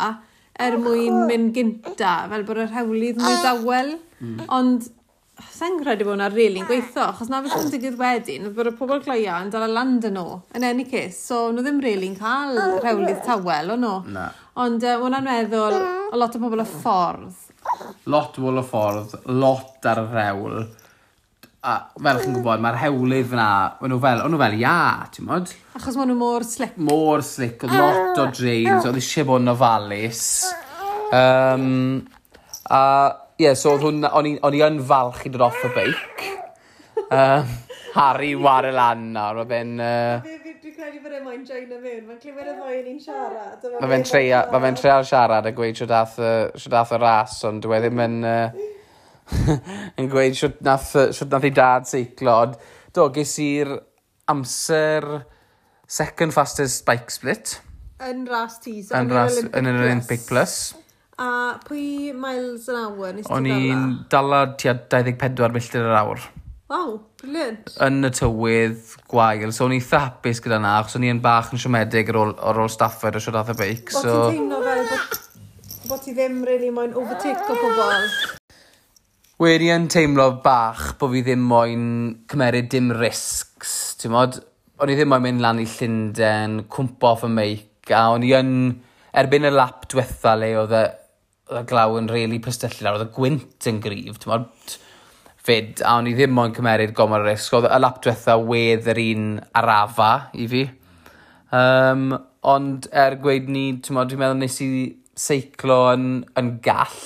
er 0.62 0.78
oh, 0.78 0.82
mwyn 0.84 1.22
mynd 1.30 1.54
gynta, 1.56 2.16
fel 2.32 2.44
bod 2.46 2.60
yr 2.62 2.74
hewlydd 2.76 3.22
mwy 3.22 3.38
ah. 3.38 3.46
dawel. 3.48 3.96
Mm. 4.22 4.44
Ond 4.54 4.90
sa'n 5.42 5.80
credu 5.80 6.06
bod 6.06 6.14
hwnna 6.14 6.28
rili'n 6.30 6.68
gweithio, 6.70 7.08
achos 7.08 7.32
na 7.32 7.40
beth 7.42 7.56
ah. 7.58 7.64
yn 7.66 7.72
digwydd 7.74 7.98
wedyn, 8.00 8.46
oedd 8.50 8.58
bod 8.58 8.70
y 8.70 8.74
pobl 8.78 9.02
gloia 9.06 9.40
yn 9.42 9.50
dal 9.54 9.66
y 9.66 9.72
land 9.72 10.06
yn 10.10 10.18
nhw, 10.20 10.38
yn 10.58 10.68
any 10.68 10.86
case, 10.90 11.18
so 11.18 11.48
nhw 11.50 11.64
ddim 11.66 11.82
rili'n 11.84 12.18
cael 12.20 12.60
oh, 12.62 12.76
rhewlydd 12.84 13.24
tawel, 13.26 13.74
o'n 13.76 13.86
nhw. 13.86 13.96
Na. 14.18 14.28
Ond 14.62 14.86
uh, 14.86 15.00
hwnna'n 15.02 15.26
meddwl, 15.26 15.80
ah. 15.80 16.12
o 16.12 16.22
lot 16.22 16.38
o 16.38 16.44
bobl 16.44 16.62
y 16.62 16.68
ffordd. 16.76 17.48
Lot 18.12 18.38
o 18.38 18.46
bobl 18.46 18.62
y 18.62 18.68
ffordd, 18.68 19.18
lot 19.32 19.90
ar 19.90 20.04
y 20.04 20.08
rewl, 20.12 20.62
A 21.62 21.74
fel 21.94 22.18
chi'n 22.24 22.34
gwybod, 22.34 22.62
mae'r 22.64 22.78
hewlydd 22.82 23.34
yna, 23.36 23.48
o'n 23.86 23.92
nhw 23.94 24.00
fel, 24.02 24.22
o'n 24.26 24.32
nhw 24.34 24.38
fel, 24.42 24.56
ia, 24.58 24.78
ti'n 25.14 25.28
modd? 25.28 25.52
Achos 25.78 25.94
maen 26.00 26.10
nhw 26.10 26.16
mor 26.18 26.46
slick. 26.48 26.80
Mor 26.82 27.22
slick, 27.22 27.62
oedd 27.68 27.76
lot 27.78 28.18
o 28.18 28.26
drains, 28.34 28.88
oedd 28.90 28.98
eisiau 28.98 29.28
bod 29.30 29.44
yn 29.44 29.52
ofalus. 29.54 30.24
Um, 31.14 31.68
a, 32.66 32.82
ie, 33.38 33.46
yeah, 33.46 33.54
so 33.54 33.76
oedd 33.76 33.86
hwn, 33.86 34.10
o'n 34.10 34.58
i 34.58 34.66
yn 34.66 34.82
falch 34.90 35.22
i 35.30 35.34
dod 35.36 35.46
off 35.52 35.62
y 35.70 35.72
beic. 35.78 36.26
Um, 37.14 37.54
Harry 37.94 38.34
war 38.34 38.66
y 38.66 38.74
lan 38.74 39.12
nawr, 39.14 39.44
mae 39.44 39.54
fe'n... 39.54 39.78
Uh... 39.78 40.18
Dwi'n 40.26 40.76
credu 40.82 41.06
bod 41.06 41.14
e'n 41.14 41.26
moyn 41.30 41.46
join 41.46 41.70
yn 41.70 41.78
fynd, 41.86 42.04
mae'n 42.10 42.22
clywed 42.26 42.50
y 42.50 42.58
ddwy 42.58 42.82
yn 42.82 42.92
un 42.96 43.02
siarad. 43.06 43.72
Mae 43.78 44.66
fe'n 44.66 44.82
treial 44.82 45.06
siarad 45.06 45.46
a 45.46 45.54
gweud 45.54 45.78
sydd 45.78 45.94
dath 45.94 46.18
y 46.98 47.06
ras, 47.06 47.38
ond 47.46 47.62
dwi 47.70 47.78
e 47.78 47.86
ddim 47.86 48.08
yn... 48.10 48.22
Uh, 48.26 48.70
yn 50.00 50.10
gweud 50.12 50.38
siwt 50.38 50.62
nath, 50.66 50.94
siwt 51.16 51.32
nath 51.32 51.48
ei 51.48 51.56
dad 51.56 51.90
seiclo. 51.90 52.38
Ond 52.46 52.60
do, 52.96 53.08
ges 53.16 53.38
i'r 53.44 53.76
amser 54.32 55.08
second 55.92 56.36
fastest 56.36 56.86
bike 56.88 57.12
split. 57.14 57.58
Yn 58.02 58.26
ras 58.30 58.60
ti, 58.64 58.80
so 58.82 58.98
Yn 58.98 59.12
ras, 59.14 59.38
yn 59.46 59.70
yr 59.70 59.82
Olympic 59.84 60.24
Plus. 60.30 60.74
A 61.22 61.60
pwy 61.68 62.14
miles 62.18 62.70
an 62.72 62.80
hour 62.80 63.12
nes 63.14 63.28
ti 63.28 63.30
dala? 63.30 63.38
O'n 63.38 63.50
i'n 63.52 63.90
dala 64.10 64.46
tua 64.58 64.74
24 64.90 65.54
milltir 65.54 65.84
yr 65.86 65.98
awr. 66.00 66.24
Waw, 66.72 66.94
brilliant. 67.20 67.74
Yn 67.84 68.08
y 68.08 68.12
tywydd 68.16 68.96
gwael. 69.12 69.52
So, 69.52 69.68
o'n 69.68 69.76
i'n 69.76 69.84
thapus 69.84 70.40
gyda 70.42 70.62
na, 70.64 70.78
achos 70.80 70.96
o'n 70.98 71.06
i'n 71.10 71.20
bach 71.22 71.52
yn 71.52 71.62
siomedig 71.62 72.10
ar 72.14 72.22
ôl, 72.24 72.32
ar 72.40 72.62
ôl 72.64 72.72
Stafford 72.72 73.20
o 73.20 73.24
siwr 73.24 73.42
ath 73.42 73.52
y 73.54 73.58
beic. 73.60 73.84
Bot 73.92 74.08
so... 74.08 74.14
ti'n 74.32 74.40
teimlo 74.40 74.62
fel 74.66 74.86
bod, 74.88 75.18
bod 75.92 76.06
ti 76.08 76.16
ddim 76.16 76.46
really 76.48 76.72
moyn 76.74 76.96
overtake 76.96 77.44
o 77.44 77.60
pobol? 77.60 78.08
wedi 79.42 79.72
yn 79.74 79.88
teimlo 79.90 80.28
bach 80.44 80.92
bod 81.02 81.16
fi 81.16 81.24
ddim 81.26 81.42
moyn 81.50 81.86
cymeryd 82.30 82.68
dim 82.70 82.92
risgs 82.94 83.72
modd? 84.14 84.36
O'n 84.78 84.92
i 84.94 84.98
ddim 84.98 85.10
moyn 85.10 85.24
mynd 85.24 85.42
lan 85.42 85.62
i 85.64 85.66
Llundain, 85.66 86.60
cwmpo 86.70 87.10
off 87.16 87.24
y 87.26 87.30
meic 87.34 87.90
a 87.90 88.04
o'n 88.14 88.26
i 88.28 88.36
yn 88.38 88.52
erbyn 89.18 89.48
y 89.50 89.52
lap 89.56 89.88
diwetha 89.90 90.36
le 90.38 90.52
oedd 90.60 90.76
y 90.78 90.84
y 91.58 91.64
glaw 91.72 91.98
yn 91.98 92.12
rili 92.12 92.38
pystyll 92.46 92.78
lawr, 92.86 93.00
oedd 93.00 93.08
y 93.08 93.16
gwynt 93.16 93.70
yn 93.72 93.80
gryf, 93.82 94.22
modd? 94.30 94.78
Fyd, 95.42 95.82
a 95.82 95.96
o'n 95.98 96.12
i 96.12 96.14
ddim 96.16 96.38
moyn 96.38 96.54
cymeryd 96.54 96.94
gomor 96.96 97.26
o 97.26 97.28
risg. 97.32 97.58
Oedd 97.58 97.72
y 97.72 97.82
lap 97.82 97.98
diwetha 98.06 98.38
wedd 98.46 98.92
yr 98.94 99.02
un 99.08 99.26
arafa 99.58 100.12
i 100.38 100.46
fi. 100.54 100.68
Um, 101.50 102.14
ond 102.46 102.86
er 102.94 103.18
gweud 103.26 103.50
ni, 103.50 103.66
ti'n 103.82 103.98
modd, 103.98 104.14
dwi'n 104.14 104.22
meddwl 104.22 104.40
nes 104.46 104.62
i 104.62 104.72
seiclo 105.18 105.82
yn, 105.96 106.08
yn 106.38 106.56
gall 106.62 107.02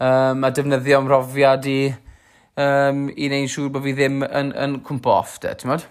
um, 0.00 0.44
a 0.44 0.50
defnyddio 0.56 1.00
ymrofiad 1.04 1.68
i 1.70 1.78
um, 2.60 3.06
i 3.14 3.30
neud 3.32 3.50
siŵr 3.52 3.72
bod 3.74 3.86
fi 3.86 3.96
ddim 3.96 4.22
yn 4.26 4.52
yn 4.66 4.78
cwmpo 4.86 5.16
off 5.20 5.38
de, 5.44 5.54
ti'n 5.54 5.72
modd? 5.72 5.86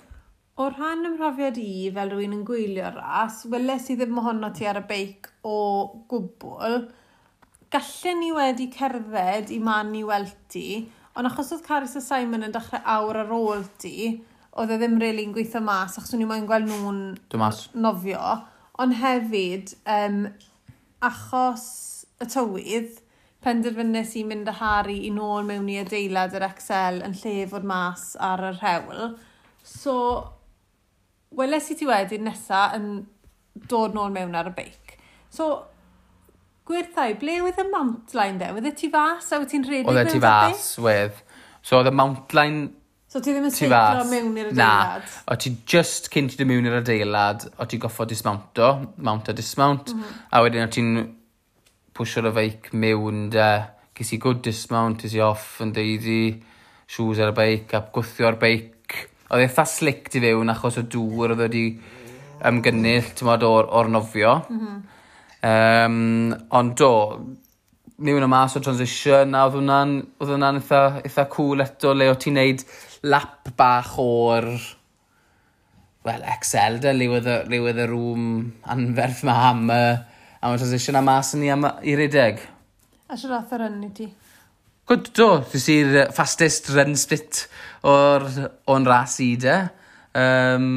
O 0.59 0.67
rhan 0.73 1.05
ym 1.07 1.15
i 1.15 1.91
fel 1.95 2.09
rwy'n 2.11 2.35
yn 2.35 2.45
gwylio 2.47 2.89
ras, 2.95 3.45
weles 3.47 3.89
i 3.89 3.95
ddim 3.95 4.17
ohono 4.19 4.49
ti 4.51 4.67
ar 4.67 4.81
y 4.81 4.85
beic 4.89 5.29
o 5.47 5.59
gwbl. 6.11 6.81
Gallen 7.71 8.19
ni 8.19 8.33
wedi 8.35 8.67
cerdded 8.73 9.53
i 9.55 9.59
man 9.63 9.93
i 9.95 10.03
weld 10.03 10.33
ti, 10.51 10.89
ond 11.15 11.29
achos 11.29 11.53
oedd 11.55 11.63
Caris 11.63 11.95
a 11.95 12.01
Simon 12.03 12.43
yn 12.43 12.51
dechrau 12.51 12.83
awr 12.83 13.21
ar 13.21 13.31
ôl 13.31 13.63
ti, 13.79 14.19
oedd 14.59 14.73
e 14.73 14.79
ddim 14.81 14.97
rili'n 14.99 15.31
really 15.31 15.33
gweithio 15.37 15.61
mas, 15.63 15.95
achos 15.95 16.17
o'n 16.17 16.25
i 16.25 16.27
moyn 16.27 16.47
gweld 16.49 16.67
nhw'n 16.67 17.03
Dymas. 17.31 17.69
nofio. 17.73 18.19
Ond 18.79 18.97
hefyd, 18.99 19.75
um, 19.87 20.25
achos 20.99 21.69
y 22.19 22.27
tywydd, 22.27 22.99
penderfynnes 23.43 24.15
i 24.19 24.25
mynd 24.27 24.49
â 24.51 24.55
Harry 24.59 24.97
i 25.07 25.11
nôl 25.15 25.45
mewn 25.47 25.69
i 25.71 25.79
adeilad 25.79 26.35
yr 26.35 26.47
Excel 26.49 26.99
yn 27.05 27.15
lle 27.21 27.47
fod 27.51 27.67
mas 27.67 28.11
ar 28.19 28.43
yr 28.49 28.59
hewl. 28.63 29.13
So, 29.63 29.95
weles 31.35 31.69
i 31.71 31.77
ti 31.79 31.87
wedyn 31.87 32.27
nesa 32.27 32.69
yn 32.75 32.89
dod 33.71 33.95
nôl 33.95 34.11
mewn 34.15 34.35
ar 34.35 34.51
y 34.51 34.55
beic. 34.57 34.97
So, 35.31 35.51
gwirthau, 36.67 37.15
ble 37.21 37.39
oedd 37.45 37.61
y 37.61 37.67
mountline 37.69 38.41
de? 38.41 38.51
Oedd 38.55 38.67
e 38.71 38.75
ti 38.75 38.91
fas 38.91 39.31
a 39.31 39.39
wyt 39.39 39.53
ti'n 39.53 39.65
redig 39.67 39.89
Oedd 39.89 40.03
e 40.03 40.11
ti 40.11 40.21
fas, 40.23 40.73
wedd. 40.83 41.23
So, 41.61 41.79
oedd 41.79 41.91
y 41.91 41.95
mountline 41.95 42.67
So 43.09 43.17
ti 43.25 43.31
ddim 43.33 43.47
yn 43.47 43.53
seiclo 43.55 44.03
mewn 44.05 44.35
i'r 44.37 44.51
adeilad? 44.51 45.05
Na, 45.07 45.21
o 45.33 45.35
ti 45.41 45.55
just 45.65 46.11
cyn 46.13 46.27
ti 46.29 46.37
ddim 46.37 46.51
mewn 46.51 46.67
i'r 46.69 46.75
adeilad, 46.83 47.47
o 47.57 47.65
ti 47.65 47.79
goffo 47.81 48.05
dismounto, 48.05 48.67
mount 49.01 49.31
a 49.31 49.33
dismount, 49.33 49.95
mm 49.95 50.03
-hmm. 50.03 50.19
a 50.29 50.41
wedyn 50.45 50.67
o 50.67 50.69
ti'n 50.75 50.91
pwysio'r 51.99 52.31
y 52.31 52.33
feic 52.37 52.71
mewn 52.73 53.27
de. 53.33 53.49
Ges 53.99 54.13
i 54.15 54.19
good 54.23 54.39
dismount, 54.45 55.03
ges 55.03 55.17
i 55.17 55.23
off 55.23 55.57
yn 55.63 55.73
deud 55.75 56.05
i 56.07 56.21
shoes 56.89 57.19
ar 57.19 57.33
y 57.33 57.37
beic 57.37 57.75
a 57.75 57.83
gwythio'r 57.93 58.39
beic. 58.39 58.95
Oedd 59.29 59.43
eitha 59.43 59.65
slick 59.67 60.07
di 60.13 60.23
fewn 60.23 60.49
achos 60.53 60.79
o 60.79 60.85
dŵr 60.87 61.35
oedd 61.35 61.43
wedi 61.43 61.65
ymgynnull 62.49 63.11
modd, 63.27 63.43
o'r, 63.43 63.67
or 63.75 63.91
nofio. 63.91 64.33
Mm 64.47 64.63
-hmm. 64.63 64.81
um, 65.51 66.33
ond 66.55 66.75
do, 66.79 66.93
mewn 67.99 68.23
a 68.23 68.27
mas 68.31 68.55
o 68.55 68.63
transition 68.63 69.35
a 69.35 69.45
oedd 69.45 69.59
hwnna'n 69.59 69.95
hwnna 70.23 70.53
eitha, 70.55 70.83
eitha 71.03 71.27
cool 71.35 71.63
eto 71.65 71.93
le 71.93 72.09
o 72.09 72.15
ti'n 72.15 72.39
neud 72.39 72.63
lap 73.03 73.51
bach 73.59 73.97
o'r 73.99 74.53
Wel, 76.07 76.21
Excel, 76.31 76.77
da, 76.79 76.93
le 76.95 77.09
oedd 77.11 77.81
y 77.83 77.85
rŵm 77.91 78.27
anferth 78.71 79.25
mae 79.27 79.49
am 79.49 79.65
y 79.75 79.81
A 80.39 80.47
mae'n 80.47 80.61
transition 80.61 80.95
a 80.95 81.03
mas 81.03 81.33
yn 81.35 81.43
ni 81.43 81.51
am 81.51 81.65
i 81.83 81.93
redeg. 81.99 82.39
A 83.11 83.17
sy'n 83.19 83.33
rath 83.33 83.51
ar 83.57 83.65
yn 83.65 83.81
i 83.83 83.89
ti? 83.91 84.05
Gwyd, 84.87 85.09
do. 85.17 85.27
Dwi'n 85.51 85.63
si'r 85.65 85.97
uh, 85.99 86.05
fastest 86.15 86.71
run 86.71 86.95
split 86.97 87.43
o'r, 87.85 88.23
o'n 88.71 88.87
ras 88.87 89.17
i 89.25 89.33
de. 89.41 89.57
Um, 90.15 90.69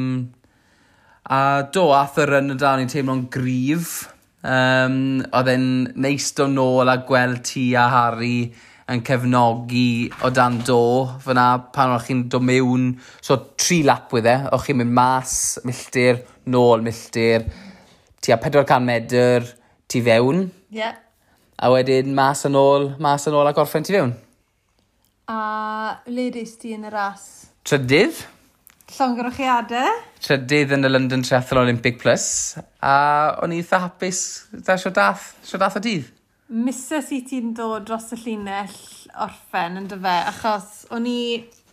a 1.23 1.39
do, 1.71 1.87
ath 1.95 2.19
yr 2.21 2.35
run 2.35 2.51
y 2.53 2.59
dan 2.59 2.83
i'n 2.83 2.91
teimlo'n 2.91 3.23
grif. 3.31 3.95
Um, 4.43 5.23
oedd 5.31 5.53
e'n 5.53 5.67
neis 6.03 6.33
do 6.35 6.49
nôl 6.51 6.91
a 6.91 6.99
gweld 7.07 7.45
ti 7.47 7.69
a 7.79 7.87
Harry 7.87 8.51
yn 8.91 9.01
cefnogi 9.07 10.11
o 10.27 10.35
dan 10.35 10.59
do. 10.67 10.83
Fyna 11.23 11.47
pan 11.71 11.95
o'ch 11.95 12.09
chi'n 12.09 12.27
dod 12.27 12.43
mewn, 12.43 12.89
so 13.23 13.39
tri 13.55 13.79
lap 13.87 14.11
with 14.11 14.27
e, 14.27 14.41
o'ch 14.51 14.67
chi'n 14.67 14.83
mynd 14.83 14.97
mas, 14.99 15.37
milltir, 15.63 16.25
nôl, 16.51 16.83
milltir 16.83 17.47
ti 18.23 18.31
a 18.31 18.37
400 18.39 18.79
medr 18.79 19.47
tu 19.91 20.01
fewn. 20.01 20.45
Ie. 20.71 20.79
Yeah. 20.79 20.95
A 21.59 21.69
wedyn 21.71 22.13
mas 22.15 22.45
yn 22.47 22.55
ôl, 22.57 22.93
mas 23.03 23.27
yn 23.27 23.35
ôl 23.35 23.49
a 23.49 23.53
gorffen 23.55 23.83
tu 23.83 23.93
fewn. 23.95 24.13
A 25.27 25.39
le 26.07 26.29
ddeis 26.31 26.55
ti 26.59 26.71
yn 26.75 26.87
y 26.87 26.93
ras? 26.93 27.25
Trydydd. 27.67 28.23
Llongrwchiadau. 28.93 29.99
Trydydd 30.23 30.73
yn 30.77 30.87
y 30.87 30.91
London 30.91 31.23
Triathlon 31.25 31.65
Olympic 31.65 31.99
Plus. 32.01 32.25
A 32.79 32.95
o'n 33.43 33.55
i 33.55 33.59
eitha 33.59 33.81
hapus, 33.85 34.23
da 34.51 34.77
sio 34.79 34.91
dath, 34.95 35.33
sio 35.43 35.59
dath 35.59 35.79
o 35.79 35.83
dydd. 35.83 36.07
Misys 36.53 37.11
i 37.15 37.23
ti'n 37.27 37.53
dod 37.57 37.87
dros 37.87 38.11
y 38.15 38.19
llinell 38.23 38.79
orffen 39.25 39.79
yn 39.81 39.87
dyfe, 39.91 40.17
achos 40.31 40.83
o'n 40.93 41.07
i 41.09 41.21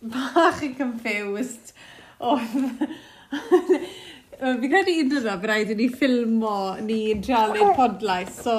bach 0.01 0.63
yn 0.65 0.75
confused 0.79 1.75
oedd 2.19 2.55
fi 4.41 4.69
credu 4.69 4.93
un 5.03 5.09
dyna, 5.09 5.35
fe 5.37 5.47
rhaid 5.49 5.69
i 5.69 5.75
ni 5.77 5.87
ffilmo 5.93 6.55
ni'n 6.81 7.19
trial 7.21 7.51
neud 7.53 7.75
podlais. 7.77 8.31
So, 8.41 8.55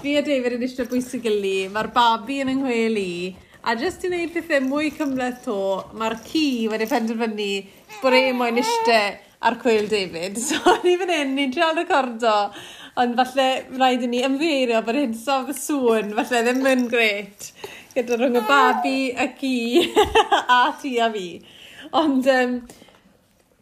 fi 0.00 0.16
a 0.18 0.22
David 0.26 0.56
yn 0.56 0.64
eisiau 0.66 0.88
bwysig 0.90 1.22
gilydd, 1.22 1.70
mae'r 1.74 1.88
babi 1.94 2.40
yn 2.42 2.50
ynghwel 2.56 2.98
i, 2.98 3.12
a 3.62 3.76
jyst 3.78 4.02
i 4.02 4.10
wneud 4.10 4.34
pethau 4.34 4.66
mwy 4.66 4.90
cymleth 4.96 5.44
to, 5.46 5.60
mae'r 6.00 6.18
ci 6.26 6.44
wedi 6.72 6.90
penderfynu 6.90 7.48
bod 8.02 8.18
e 8.18 8.24
moyn 8.34 8.58
eisiau 8.64 9.14
ar 9.46 9.60
cwyl 9.62 9.86
David. 9.92 10.40
So, 10.48 10.58
ni 10.82 10.98
fan 10.98 11.14
hyn, 11.14 11.34
ni'n 11.38 11.54
trial 11.54 11.78
recordo, 11.78 12.34
ond 12.98 13.14
falle 13.22 13.48
rhaid 13.78 14.02
i 14.02 14.10
ni 14.10 14.26
ymddeirio 14.26 14.82
bod 14.82 14.98
hyn 14.98 15.14
sof 15.14 15.54
y 15.54 15.58
sŵn, 15.62 16.10
falle 16.18 16.42
ddim 16.48 16.70
yn 16.74 16.88
gret 16.90 17.52
gyda 17.94 18.18
rhwng 18.18 18.42
y 18.42 18.48
babi, 18.50 19.00
y 19.14 19.32
ci, 19.38 19.58
a 20.58 20.64
ti 20.82 20.96
a 20.98 21.12
fi. 21.14 21.28
Ond, 22.02 22.26
um, 22.34 22.64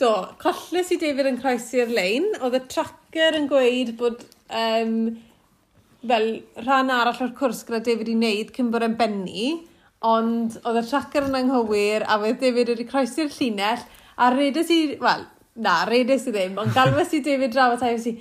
Do, 0.00 0.12
colles 0.40 0.88
i 0.94 0.96
David 1.00 1.28
yn 1.28 1.40
croesi'r 1.42 1.90
lein, 1.92 2.31
oedd 2.40 2.57
y 2.57 2.62
tracker 2.72 3.37
yn 3.38 3.48
gweud 3.50 3.92
bod 3.98 4.22
um, 4.48 4.94
fel 6.02 6.31
rhan 6.64 6.90
arall 6.90 7.20
o'r 7.26 7.35
cwrs 7.37 7.62
gyda 7.68 7.83
David 7.90 8.11
i 8.11 8.16
wneud 8.16 8.55
cyn 8.57 8.72
bod 8.72 8.87
yn 8.88 8.96
benni. 8.98 9.50
ond 10.02 10.57
oedd 10.66 10.81
y 10.81 10.83
tracker 10.88 11.28
yn 11.28 11.37
anghywir 11.38 12.02
a 12.11 12.16
wedd 12.18 12.40
David 12.42 12.72
wedi 12.72 12.87
croesi'r 12.88 13.28
llinell 13.31 13.85
a 14.18 14.31
redes 14.35 14.70
i, 14.74 14.96
wel, 14.98 15.22
na, 15.62 15.85
redes 15.87 16.26
i 16.26 16.33
ddim, 16.35 16.57
ond 16.59 16.74
galwes 16.74 17.12
i 17.14 17.20
David 17.22 17.52
draw 17.55 17.76
a 17.76 17.78
taif 17.78 18.00
e 18.00 18.02
si, 18.02 18.12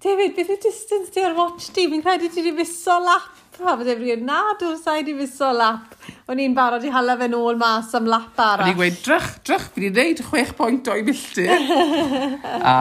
David, 0.00 0.32
beth 0.32 0.48
yw 0.54 0.60
distance 0.64 1.12
di 1.12 1.20
ar 1.20 1.34
watch 1.36 1.66
di? 1.76 1.82
Fi'n 1.92 2.00
credu 2.00 2.30
ti 2.32 2.40
wedi 2.40 2.64
fuso 2.64 2.94
lap. 3.04 3.34
A 3.60 3.74
fydde 3.76 3.98
fi 3.98 4.06
wedi 4.06 4.24
na, 4.24 4.38
dwi'n 4.56 4.78
sa'i 4.80 5.02
wedi 5.02 5.12
fuso 5.18 5.50
lap. 5.52 5.92
O'n 6.32 6.40
i'n 6.40 6.54
barod 6.56 6.86
i 6.88 6.92
hala 6.94 7.18
fe 7.20 7.28
nôl 7.28 7.58
mas 7.60 7.90
am 7.98 8.08
lap 8.08 8.38
arall. 8.40 8.64
O'n 8.64 8.72
i'n 8.72 8.78
gweud, 8.78 8.96
drych, 9.04 9.26
drych, 9.44 9.66
fi 9.74 9.90
wedi 9.90 10.06
gwneud 10.22 10.54
6.2 10.56 11.04
milltir. 11.10 11.52
a 12.72 12.78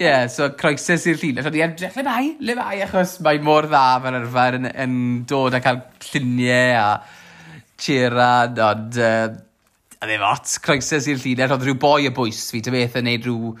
Ie, 0.00 0.06
yeah, 0.06 0.24
so 0.32 0.48
croeses 0.56 1.04
i'r 1.06 1.20
llun. 1.20 1.42
O'n 1.42 1.52
i'n 1.52 1.66
edrych, 1.66 1.98
le 2.00 2.06
bai, 2.06 2.30
le 2.40 2.56
bai, 2.56 2.78
achos 2.86 3.18
mae 3.22 3.36
mor 3.44 3.68
dda 3.68 3.84
fel 4.02 4.16
arfer 4.22 4.56
yn, 4.56 4.70
yn 4.86 4.96
dod 5.28 5.54
a 5.54 5.60
cael 5.62 5.82
lluniau 6.08 6.78
a 6.80 6.88
cheran, 7.76 8.56
ond 8.70 8.98
uh, 8.98 9.28
a 10.00 10.08
ddim 10.08 10.26
ot, 10.32 10.56
croeses 10.64 11.12
i'r 11.12 11.20
llun. 11.20 11.44
Oedd 11.44 11.68
rhyw 11.68 11.78
boi 11.84 12.08
y 12.08 12.16
bwys 12.16 12.40
fi, 12.54 12.64
dy 12.64 12.72
beth 12.72 12.98
yn 13.02 13.10
neud 13.10 13.28
rhyw 13.28 13.52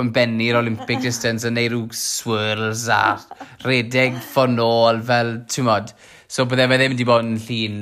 yn 0.00 0.10
benni'r 0.14 0.58
Olympic 0.60 1.00
distance 1.04 1.46
yn 1.48 1.56
neud 1.56 1.72
rhyw 1.72 1.86
swirls 1.96 2.86
a 2.92 3.16
redeg 3.64 4.18
ffynol 4.32 5.00
fel, 5.06 5.32
ti'n 5.48 5.68
modd. 5.68 5.94
So 6.28 6.44
bydde 6.48 6.68
fe 6.68 6.78
ddim 6.80 6.94
wedi 6.96 7.08
bod 7.08 7.24
yn 7.24 7.40
llun 7.40 7.80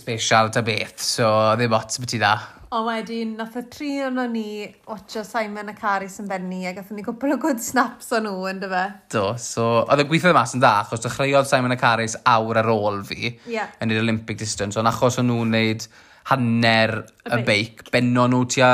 special 0.00 0.50
ta 0.50 0.64
beth, 0.64 1.02
so 1.04 1.30
ddim 1.58 1.72
e 1.72 1.78
ots 1.78 2.00
beth 2.00 2.16
i 2.16 2.20
dda. 2.22 2.34
O 2.74 2.80
wedyn, 2.88 3.36
nath 3.38 3.54
y 3.60 3.62
tri 3.70 3.88
o'n 4.02 4.16
ni 4.32 4.64
watcho 4.88 5.22
Simon 5.22 5.68
a 5.70 5.74
Caris 5.78 6.16
yn 6.18 6.26
benni 6.26 6.64
a 6.66 6.72
gatho 6.74 6.96
ni 6.96 7.04
gwbl 7.06 7.36
o 7.36 7.38
good 7.44 7.60
snaps 7.62 8.08
o 8.16 8.18
nhw 8.24 8.48
yn 8.50 8.62
dyfa. 8.64 8.80
Do, 9.14 9.28
so 9.38 9.84
oedd 9.84 10.02
y 10.02 10.08
gweithio 10.08 10.32
mas 10.34 10.56
yn 10.56 10.64
da, 10.64 10.80
achos 10.80 11.04
dechreuodd 11.04 11.46
Simon 11.46 11.76
a 11.76 11.78
Caris 11.78 12.16
awr 12.26 12.58
ar 12.64 12.72
ôl 12.72 12.98
fi 13.06 13.36
yeah. 13.46 13.70
yn 13.84 13.94
yr 13.94 14.02
Olympic 14.02 14.40
distance, 14.40 14.80
ond 14.80 14.90
achos 14.90 15.20
o'n 15.22 15.30
nhw'n 15.30 15.54
neud 15.54 15.86
hanner 16.30 17.02
y, 17.02 17.34
y 17.34 17.42
beic. 17.46 17.84
Benno 17.92 18.28
nhw 18.30 18.46
tua 18.54 18.72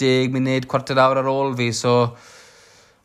10 0.00 0.34
munud, 0.34 0.68
cwarter 0.70 1.00
awr 1.00 1.22
ar 1.22 1.32
ôl 1.32 1.56
fi, 1.58 1.72
so... 1.76 1.96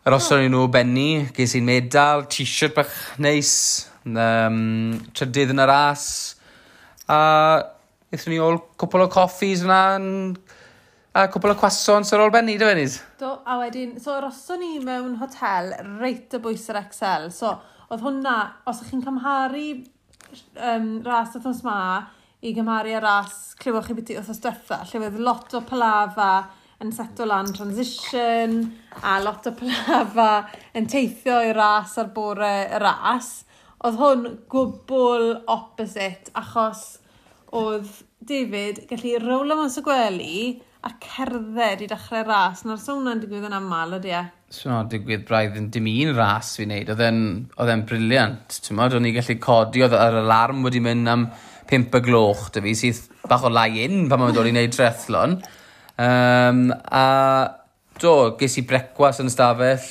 Yr 0.05 0.13
oson 0.13 0.43
oh. 0.43 0.49
nhw 0.53 0.65
benni, 0.69 1.09
ges 1.33 1.55
i'n 1.57 1.65
medal, 1.65 2.27
t-shirt 2.29 2.75
bach 2.75 2.91
neis, 3.17 3.53
um, 4.05 4.91
trydydd 5.17 5.55
yn 5.55 5.63
y 5.63 5.65
ras, 5.65 6.03
a 7.09 7.17
eithon 8.13 8.35
ni 8.35 8.37
ôl 8.37 8.59
cwpl 8.77 9.07
o 9.07 9.07
coffis 9.09 9.63
yna, 9.65 9.79
a 11.15 11.25
cwpl 11.33 11.55
o 11.55 11.57
croissants 11.57 12.13
ar 12.13 12.21
ôl 12.21 12.33
benni, 12.35 12.59
dy 12.61 12.69
fenyd? 12.69 12.99
Do, 13.17 13.31
a 13.49 13.57
wedyn, 13.63 13.95
so 14.03 14.13
yr 14.19 14.29
oson 14.29 14.61
ni 14.61 14.77
mewn 14.85 15.17
hotel 15.23 15.73
reit 15.97 16.37
y 16.37 16.41
bwys 16.43 16.69
yr 16.69 16.83
Excel, 16.83 17.31
so 17.33 17.55
oedd 17.89 18.05
hwnna, 18.05 18.37
os 18.69 18.85
ych 18.85 18.93
chi'n 18.93 19.03
cymharu 19.07 19.67
um, 19.73 20.89
ras 21.05 21.33
y 21.33 21.41
thos 21.41 21.65
ma, 21.65 21.79
i 22.45 22.53
gymharu 22.53 22.93
â 22.93 23.01
ras 23.01 23.55
clywch 23.61 23.89
chi 23.89 23.97
beth 23.97 24.11
wrthos 24.19 24.41
diwetha, 24.43 24.83
lle 24.85 25.07
oedd 25.07 25.17
lot 25.27 25.55
o 25.57 25.63
palafa 25.65 26.29
yn 26.83 26.91
seto 26.93 27.25
lan 27.25 27.49
transition 27.55 28.59
a 29.01 29.15
lot 29.23 29.47
o 29.49 29.55
palafa 29.57 30.29
yn 30.77 30.89
teithio 30.91 31.39
i 31.47 31.53
ras 31.55 31.97
ar 32.01 32.11
bore 32.13 32.53
y 32.67 32.81
ras. 32.83 33.31
Oedd 33.85 33.97
hwn 34.01 34.27
gwbl 34.51 35.31
opposite 35.51 36.33
achos 36.41 36.85
oedd 37.55 37.89
David 38.25 38.85
gallu 38.89 39.19
rowlo 39.23 39.57
mas 39.59 39.77
y 39.79 39.85
gwely 39.85 40.37
a 40.85 40.91
cerdded 41.01 41.81
i 41.81 41.89
dechrau 41.89 42.25
ras. 42.27 42.63
Na'r 42.65 42.81
sôn 42.81 43.09
yn 43.09 43.21
digwydd 43.23 43.47
yn 43.47 43.57
aml, 43.57 43.97
ydy 43.97 44.13
e? 44.13 44.21
So, 44.53 44.75
digwydd 44.89 45.25
braidd 45.27 45.57
yn 45.57 45.71
dim 45.73 45.89
un 45.89 46.13
ras 46.17 46.53
fi'n 46.59 46.69
neud. 46.69 46.91
Oedd 46.93 47.71
e'n 47.73 47.85
briliant, 47.89 48.59
ti'n 48.61 48.77
modd? 48.77 48.97
O'n 48.97 49.09
i 49.09 49.13
gallu 49.15 49.37
codi, 49.41 49.81
oedd 49.85 49.97
yr 49.97 50.19
alarm 50.21 50.61
wedi 50.67 50.83
mynd 50.85 51.11
am 51.11 51.27
pimp 51.69 51.95
y 51.97 52.01
gloch 52.05 52.49
dy 52.53 52.63
fi 52.65 52.73
sydd 52.79 53.03
bach 53.29 53.45
o 53.47 53.51
lai 53.51 53.71
in 53.85 54.09
pan 54.09 54.21
mae'n 54.21 54.35
dod 54.35 54.49
i 54.49 54.53
wneud 54.53 54.75
trethlon. 54.75 55.39
Um, 55.95 56.67
a 56.71 57.05
do, 58.01 58.35
ges 58.39 58.59
i 58.59 58.65
brecwas 58.67 59.21
yn 59.23 59.31
ystafell, 59.31 59.87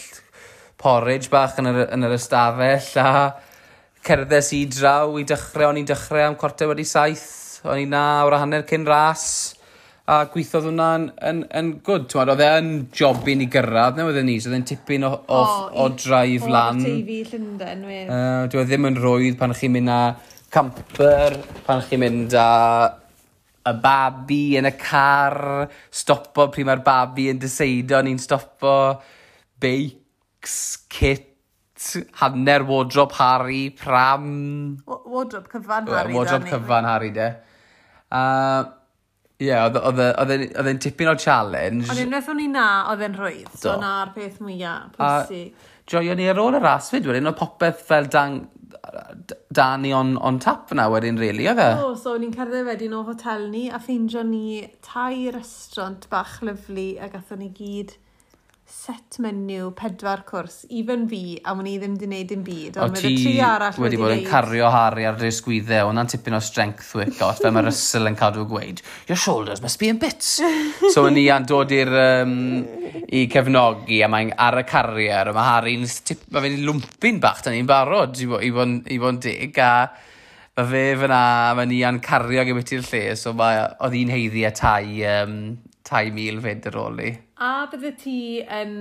porridge 0.80 1.30
bach 1.32 1.58
yn 1.62 1.70
yr, 1.70 1.82
yn 1.96 2.06
yr 2.06 2.16
ystafell 2.18 2.92
a 3.00 3.10
cerddes 4.04 4.52
i 4.52 4.64
draw 4.68 5.16
i 5.20 5.24
dechrau, 5.28 5.70
o'n 5.70 5.80
i'n 5.80 5.88
dechrau 5.88 6.28
am 6.28 6.38
cwarter 6.40 6.68
wedi 6.70 6.84
saith, 6.88 7.60
o'n 7.64 7.80
i 7.80 7.86
na 7.88 8.04
o'r 8.26 8.36
hanner 8.42 8.66
cyn 8.68 8.84
ras 8.88 9.26
a 10.04 10.18
gweithodd 10.28 10.66
hwnna'n 10.68 11.06
yn, 11.30 11.38
yn 11.56 11.70
gwd. 11.84 12.12
Oedd 12.20 12.42
e'n 12.44 12.66
yn 12.68 12.80
job 12.92 13.24
i 13.30 13.38
ni 13.40 13.46
gyrraedd, 13.52 13.96
neu 13.96 14.10
oedd 14.10 14.20
e'n 14.20 14.28
ni, 14.28 14.36
so 14.36 14.50
oedd 14.50 14.58
e'n 14.58 14.66
tipyn 14.68 15.06
o, 15.08 15.14
o, 15.24 15.38
o, 15.40 15.70
o 15.80 15.86
drive 15.96 16.44
o, 16.44 16.52
lan. 16.52 16.82
O, 16.82 16.84
TV 16.84 17.22
Llundain, 17.30 17.86
wir. 17.88 18.10
Uh, 18.12 18.42
Dwi 18.52 18.60
e 18.60 18.66
ddim 18.68 18.90
yn 18.90 19.00
rwydd 19.00 19.38
pan 19.40 19.56
chi'n 19.56 19.72
mynd 19.72 19.88
na 19.88 20.00
camper, 20.54 21.38
pan 21.66 21.82
chi'n 21.84 22.02
mynd 22.02 22.36
â 22.38 22.48
y 23.64 23.72
babi 23.80 24.42
yn 24.60 24.68
y 24.68 24.74
car, 24.78 25.38
stopo 25.88 26.50
pryd 26.52 26.68
mae'r 26.68 26.84
babi 26.84 27.30
yn 27.32 27.40
diseido, 27.40 28.00
ni'n 28.04 28.20
stopo 28.20 28.74
beics, 29.60 30.58
kit, 30.92 31.32
hanner 32.20 32.64
wardrop 32.68 33.16
Harry, 33.18 33.66
pram. 33.74 34.30
Wardrop 34.86 35.50
cyfan 35.52 35.90
Harry. 35.90 36.16
Wardrop 36.16 36.48
cyfan 36.48 36.88
Harry 36.88 37.12
de. 37.16 37.28
A 38.14 38.22
uh, 38.22 38.72
Ie, 39.42 39.48
yeah, 39.48 39.66
oedd 39.66 40.68
e'n 40.70 40.78
tipyn 40.78 41.08
o 41.10 41.16
challenge. 41.18 41.88
Ond 41.90 42.00
unwaith 42.04 42.28
o'n 42.30 42.42
i 42.44 42.44
na, 42.52 42.66
oedd 42.92 43.00
e'n 43.02 43.16
rwydd. 43.18 43.48
Do. 43.50 43.58
So 43.64 43.72
na'r 43.82 44.12
peth 44.14 44.36
mwyaf 44.38 44.92
pwysig. 44.94 45.72
Joio 45.90 46.14
ni 46.16 46.28
ar 46.30 46.38
ôl 46.38 46.54
y 46.54 46.60
ras 46.62 46.92
fyd, 46.92 47.08
wedyn 47.10 47.26
oedd 47.26 47.40
popeth 47.40 47.82
fel 47.88 48.06
dang, 48.12 48.44
da 49.54 49.76
ni 49.76 49.92
on, 49.94 50.16
on 50.18 50.38
tap 50.42 50.72
yna 50.74 50.86
wedyn, 50.92 51.18
really, 51.20 51.48
oedd 51.50 51.62
e? 51.62 51.68
O, 51.80 51.90
oh, 51.90 51.98
so 51.98 52.16
ni'n 52.20 52.34
cerdded 52.34 52.66
wedyn 52.68 52.96
o 52.96 53.02
hotel 53.06 53.48
ni 53.52 53.66
a 53.70 53.80
ffeindio 53.82 54.24
ni 54.26 54.64
tai 54.84 55.30
restaurant 55.34 56.08
bach 56.12 56.40
lyflu 56.46 56.94
a 57.00 57.10
gatho 57.12 57.38
ni 57.40 57.50
gyd 57.54 57.96
set 58.74 59.18
menu, 59.22 59.68
pedwar 59.78 60.24
cwrs, 60.26 60.64
even 60.74 61.04
fi, 61.08 61.38
a 61.46 61.54
mwyn 61.56 61.68
i 61.70 61.74
ddim 61.78 61.94
di 61.96 62.08
wneud 62.08 62.28
dim 62.28 62.42
byd. 62.44 62.78
Ond 62.82 62.98
ti 62.98 63.12
tri 63.16 63.34
arall 63.46 63.78
wedi 63.80 63.98
bod 64.00 64.12
yn 64.12 64.24
cario 64.26 64.68
Harry 64.74 65.06
ar 65.08 65.16
dy 65.20 65.30
sgwyddau, 65.32 65.88
hwnna'n 65.88 66.10
tipyn 66.10 66.36
o 66.36 66.40
strength 66.42 66.90
workout, 66.98 67.38
fe 67.44 67.52
mae 67.54 67.64
Russell 67.68 68.10
yn 68.10 68.18
cadw 68.18 68.44
gweud, 68.50 68.82
your 69.08 69.20
shoulders 69.20 69.62
must 69.64 69.78
be 69.80 69.88
in 69.92 70.00
bits. 70.02 70.40
so 70.94 71.06
ni 71.08 71.28
a'n 71.32 71.46
dod 71.48 71.72
i'r 71.72 71.92
um, 72.00 72.34
i 73.06 73.24
cefnogi, 73.32 74.00
a 74.04 74.08
mae'n 74.10 74.34
ar 74.42 74.58
y 74.60 74.64
carier, 74.68 75.30
a 75.30 75.36
mae 75.36 75.50
Harry'n 75.52 75.86
mae 75.86 76.48
fe'n 76.48 76.64
lwmpyn 76.66 77.20
bach, 77.22 77.44
da 77.46 77.54
ni'n 77.54 77.70
barod 77.70 78.18
i 78.20 78.28
bod 78.28 78.42
bo, 78.58 78.72
bo 79.04 79.14
dig, 79.22 79.60
a 79.62 79.74
mae 80.58 80.72
fe 80.72 80.82
fyna, 81.04 81.20
mae 81.56 81.70
ni 81.70 81.84
a'n 81.86 82.02
cario 82.04 82.44
gyda 82.50 82.66
ti'r 82.66 82.90
lle, 82.90 83.04
so 83.20 83.32
mae, 83.38 83.62
oedd 83.86 83.96
hi'n 84.00 84.12
heiddi 84.18 84.44
a 84.50 84.52
tai 84.54 84.98
um, 85.14 85.38
tai 85.84 86.08
mil 86.14 86.40
fyd 86.44 86.70
ar 86.70 86.78
ôl 86.80 87.02
i. 87.04 87.12
A 87.44 87.66
bydde 87.70 87.92
ti 88.00 88.18
yn 88.42 88.74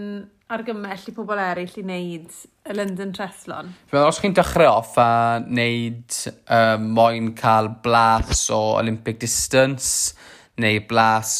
argymell 0.54 1.10
i 1.10 1.13
pobl 1.16 1.39
eraill 1.42 1.78
i 1.80 1.84
wneud 1.84 2.36
y 2.70 2.76
London 2.78 3.13
Trethlon? 3.16 3.72
Fi'n 3.89 3.98
meddwl, 3.98 4.12
os 4.12 4.22
chi'n 4.24 4.36
dechrau 4.38 4.72
off 4.80 4.96
a 5.02 5.10
wneud 5.44 6.18
um, 6.46 6.89
moyn 6.96 7.32
cael 7.39 7.72
blas 7.84 8.46
o 8.54 8.62
Olympic 8.80 9.20
Distance 9.24 10.13
neu 10.62 10.84
blas 10.88 11.34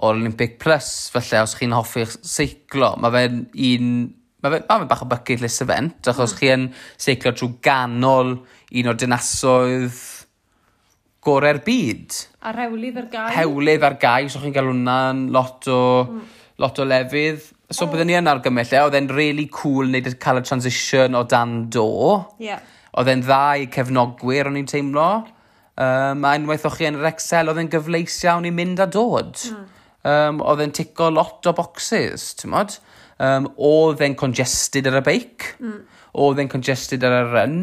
o 0.00 0.08
Olympic 0.14 0.56
Plus, 0.62 1.10
felly 1.12 1.42
os 1.42 1.54
chi'n 1.58 1.76
hoffi'ch 1.76 2.16
seiclo, 2.24 2.94
mae 3.00 3.12
fe'n 3.14 3.42
un 3.70 3.90
mae 4.40 4.54
fe'n 4.54 4.64
ma 4.70 4.78
fe 4.80 4.88
bach 4.88 5.04
o 5.04 5.08
bucket 5.10 5.42
list 5.44 5.62
event, 5.66 6.00
achos 6.08 6.32
mm. 6.32 6.38
chi 6.38 6.50
yn 6.54 6.70
seiclo 6.96 7.34
trwy 7.36 7.58
ganol 7.64 8.38
un 8.40 8.88
o 8.90 8.96
dinasoedd 8.96 10.00
gorau'r 11.24 11.60
byd. 11.64 12.18
A 12.46 12.52
rewlydd 12.56 13.00
ar 13.00 13.08
gael. 13.12 13.32
Hewlydd 13.36 13.86
ar 13.86 13.96
gau, 14.00 14.28
so 14.32 14.40
chi'n 14.42 14.54
cael 14.54 14.70
hwnna'n 14.70 15.26
lot 15.34 15.68
o, 15.72 15.80
mm. 16.06 16.28
lot 16.62 16.80
o 16.80 16.86
lefydd. 16.88 17.48
So 17.70 17.86
byddwn 17.86 18.08
ni 18.10 18.16
yn 18.18 18.30
argymell, 18.30 18.70
e, 18.72 18.80
oedd 18.82 18.96
e'n 18.98 19.10
really 19.14 19.46
cool 19.54 19.90
wneud 19.90 20.08
y 20.10 20.14
cael 20.22 20.40
y 20.40 20.46
transition 20.46 21.18
o 21.18 21.22
dan 21.28 21.68
do. 21.72 21.90
Yeah. 22.42 22.64
Oedd 22.98 23.12
e'n 23.12 23.22
dda 23.22 23.42
i 23.60 23.68
cefnogwyr, 23.70 24.50
o'n 24.50 24.58
i'n 24.58 24.70
teimlo. 24.70 25.10
Um, 25.80 26.24
a 26.26 26.34
unwaith 26.36 26.66
o'ch 26.68 26.80
chi 26.80 26.88
yn 26.88 26.98
yr 26.98 27.12
Excel, 27.12 27.52
oedd 27.52 27.60
e'n 27.62 27.70
gyfleis 27.72 28.18
iawn 28.26 28.48
i 28.48 28.54
mynd 28.54 28.82
a 28.82 28.88
dod. 28.90 29.36
Mm. 29.52 29.68
Um, 30.10 30.40
oedd 30.42 30.64
e'n 30.64 30.74
tico 30.74 31.12
lot 31.12 31.46
o 31.46 31.54
boxes, 31.56 32.32
ti'n 32.40 32.52
modd? 32.56 32.80
Um, 33.20 33.50
oedd 33.60 34.00
e'n 34.04 34.16
congested 34.18 34.88
ar 34.88 34.98
y 34.98 35.04
beic. 35.06 35.52
Mm. 35.60 35.78
Oedd 36.24 36.40
e'n 36.42 36.50
congested 36.50 37.04
ar 37.06 37.20
y 37.20 37.24
run 37.28 37.58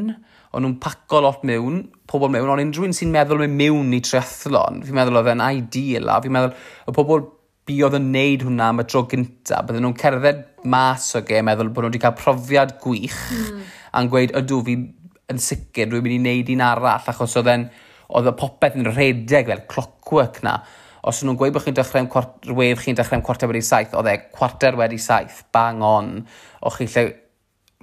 o'n 0.55 0.63
nhw'n 0.63 0.77
paco 0.83 1.21
lot 1.23 1.41
mewn, 1.47 1.81
pobl 2.07 2.31
mewn, 2.31 2.51
ond 2.53 2.63
unrhyw 2.63 2.87
un 2.87 2.95
sy'n 2.95 3.11
meddwl 3.13 3.43
mynd 3.43 3.57
mewn 3.59 3.95
i 3.97 4.01
triathlon, 4.03 4.83
fi'n 4.85 4.95
meddwl 4.95 5.19
oedd 5.19 5.31
e'n 5.33 5.43
ideal, 5.47 6.07
a 6.13 6.21
fi'n 6.23 6.33
meddwl 6.33 6.53
y 6.87 6.95
pobl 6.95 7.25
bu 7.67 7.75
oedd 7.83 7.97
yn 7.97 8.07
neud 8.13 8.45
hwnna 8.47 8.69
am 8.71 8.79
y 8.79 8.85
tro 8.87 9.03
gyntaf, 9.11 9.65
bydden 9.67 9.83
nhw'n 9.83 9.97
cerdded 9.99 10.45
mas 10.71 11.09
o 11.19 11.23
ge, 11.27 11.41
meddwl 11.43 11.73
bod 11.75 11.83
nhw 11.83 11.91
wedi 11.91 12.01
cael 12.03 12.15
profiad 12.15 12.77
gwych, 12.83 13.17
mm. 13.35 13.65
a'n 13.99 14.09
gweud, 14.13 14.33
ydw, 14.39 14.61
fi 14.63 14.77
yn 15.33 15.43
sicr, 15.43 15.89
dwi'n 15.91 16.05
mynd 16.05 16.15
i 16.15 16.19
wneud 16.21 16.51
un 16.55 16.63
arall, 16.63 17.11
achos 17.11 17.35
oedd 17.39 17.51
e'n, 17.51 17.67
oedd 18.15 18.31
y 18.31 18.35
popeth 18.39 18.79
yn 18.79 18.87
redeg 18.87 19.51
fel 19.51 19.65
clockwork 19.67 20.39
na. 20.47 20.61
Os 21.07 21.19
nhw'n 21.23 21.37
gweud 21.39 21.55
bod 21.55 21.65
chi'n 21.65 21.75
dechrau'n 21.75 22.07
wef, 22.55 22.83
chi'n 22.83 22.97
dechrau'n 22.97 23.23
cwarter 23.27 23.51
wedi 23.51 23.63
saith, 23.67 23.95
oedd 23.99 24.11
e 24.11 24.17
cwarter 24.31 24.79
wedi 24.79 24.99
saith, 24.99 25.43
bang 25.55 25.83
on, 25.83 26.13
o'ch 26.63 26.79
chi 26.79 26.87
lle 26.93 27.05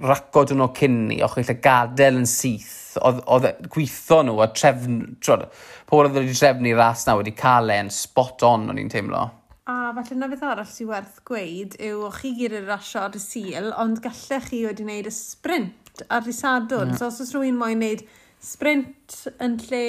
racod 0.03 0.51
nhw 0.51 0.67
cyn 0.75 0.97
ni, 1.09 1.21
och 1.23 1.37
eich 1.39 1.53
gadael 1.63 2.19
yn 2.19 2.27
syth, 2.27 2.97
oedd 2.99 3.47
e, 3.47 3.53
gweithio 3.71 4.21
nhw 4.25 4.41
a 4.43 4.49
trefn, 4.51 4.99
trod, 5.23 5.47
pobl 5.87 6.09
oedd 6.09 6.19
wedi 6.19 6.35
trefnu 6.35 6.75
ras 6.75 7.05
na 7.07 7.15
wedi 7.19 7.35
cael 7.37 7.71
e'n 7.71 7.91
spot 7.93 8.43
on 8.47 8.69
o'n 8.71 8.81
i'n 8.81 8.91
teimlo. 8.91 9.23
A 9.71 9.93
falle 9.95 10.19
na 10.19 10.29
beth 10.29 10.43
arall 10.45 10.67
sy'n 10.69 10.91
werth 10.91 11.23
gweud 11.25 11.79
yw 11.81 12.03
o 12.05 12.11
chi 12.13 12.35
gyd 12.37 12.57
yn 12.59 12.67
rasio 12.69 13.05
ar 13.05 13.15
y 13.17 13.23
sil, 13.23 13.71
ond 13.81 14.03
gallech 14.03 14.51
chi 14.51 14.65
wedi 14.67 14.85
wneud 14.85 15.09
y 15.09 15.15
sprint 15.15 16.05
ar 16.11 16.27
y 16.27 16.35
sadwrn. 16.35 16.91
Mm. 16.91 16.99
So 16.99 17.07
os 17.09 17.23
oes 17.23 17.33
rhywun 17.33 17.57
moyn 17.57 17.79
wneud 17.79 18.03
sprint 18.43 19.21
yn 19.41 19.55
lle 19.63 19.85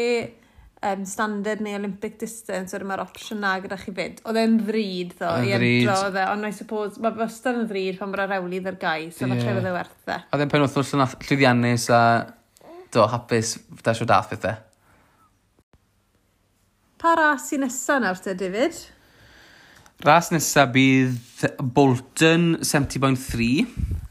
um, 0.83 1.05
standard 1.09 1.62
neu 1.65 1.77
Olympic 1.79 2.19
distance, 2.21 2.75
wedyn 2.75 2.91
mae'r 2.91 3.03
opsiwn 3.05 3.41
na 3.43 3.55
gyda 3.62 3.79
chi 3.81 3.95
fyd. 3.97 4.21
Oedd 4.29 4.41
e'n 4.41 4.59
ddrud 4.61 5.15
ddo, 5.17 5.33
i 5.47 5.55
endro, 5.57 5.97
oedd 6.09 6.19
e. 6.21 6.25
ond 6.33 6.49
I 6.49 6.53
suppose, 6.57 7.01
mae 7.03 7.17
wastad 7.21 7.61
yn 7.62 7.69
ddrud 7.71 8.01
pan 8.01 8.12
mae'r 8.12 8.33
rewlydd 8.35 8.71
ar 8.71 8.81
gau, 8.81 9.09
so 9.11 9.27
yeah. 9.27 9.41
falle 9.41 9.61
fydd 9.61 9.71
e 9.71 9.77
werth 9.77 10.12
e. 10.12 10.19
Oedd 10.35 10.45
e'n 10.45 10.53
pen 10.53 10.67
wrth 10.67 10.95
yn 10.97 11.05
llwyddiannus 11.07 11.89
a 11.95 12.03
do, 12.93 13.07
hapus, 13.12 13.57
da 13.83 13.97
siw 13.97 14.09
dath 14.09 14.33
bethau. 14.35 14.61
Pa 17.01 17.17
ras 17.19 17.51
i 17.53 17.61
nesaf 17.61 18.01
nawr 18.03 18.21
te, 18.25 18.37
David? 18.39 18.77
Ras 20.05 20.31
nesaf 20.33 20.71
bydd 20.75 21.45
Bolton 21.77 22.59
70.3, 22.61 23.65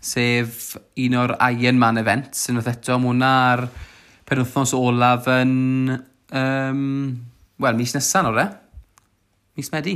sef 0.06 0.76
un 1.02 1.18
o'r 1.22 1.36
Ironman 1.54 2.02
events, 2.02 2.48
yn 2.50 2.62
oedd 2.62 2.70
eto, 2.72 2.98
mae 3.02 3.14
hwnna'r 3.14 3.66
penwthnos 4.26 4.74
olaf 4.78 5.30
yn 5.30 5.54
Um, 6.34 7.26
Wel, 7.62 7.78
mis 7.80 7.94
nesaf 7.96 8.26
nawr 8.26 8.42
e. 8.42 8.50
Mis 9.56 9.72
Medi. 9.72 9.96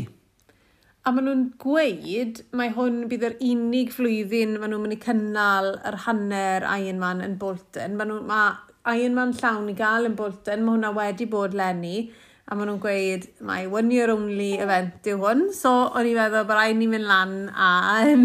A 1.04 1.12
maen 1.12 1.26
nhw'n 1.28 1.44
gweud 1.60 2.40
mae 2.56 2.72
hwn 2.76 3.02
bydd 3.12 3.26
yr 3.28 3.36
unig 3.44 3.92
flwyddyn 3.96 4.58
maen 4.60 4.72
nhw'n 4.72 4.84
mynd 4.86 4.96
i 4.96 5.00
cynnal 5.04 5.70
yr 5.90 5.98
hanner 6.06 6.64
Ironman 6.68 7.24
yn 7.26 7.38
Bolton. 7.42 7.98
Maen 8.00 8.12
nhw, 8.14 8.20
mae 8.30 8.98
Ironman 9.00 9.36
llawn 9.40 9.72
i 9.72 9.76
gael 9.76 10.08
yn 10.08 10.16
Bolton, 10.20 10.64
mae 10.64 10.78
hwnna 10.78 10.92
wedi 10.96 11.28
bod 11.32 11.56
lenni. 11.58 12.10
A 12.48 12.56
maen 12.56 12.72
nhw'n 12.72 12.82
gweud, 12.84 13.28
mae 13.46 13.68
one 13.68 13.92
year 13.96 14.14
only 14.16 14.54
event 14.64 15.08
yw 15.12 15.20
hwn. 15.24 15.48
So, 15.56 15.74
o'n 15.92 16.08
i'n 16.08 16.20
meddwl 16.20 16.48
bod 16.48 16.60
rhaid 16.62 16.80
ni 16.80 16.88
mynd 16.92 17.10
lan 17.12 17.38
a... 17.52 17.72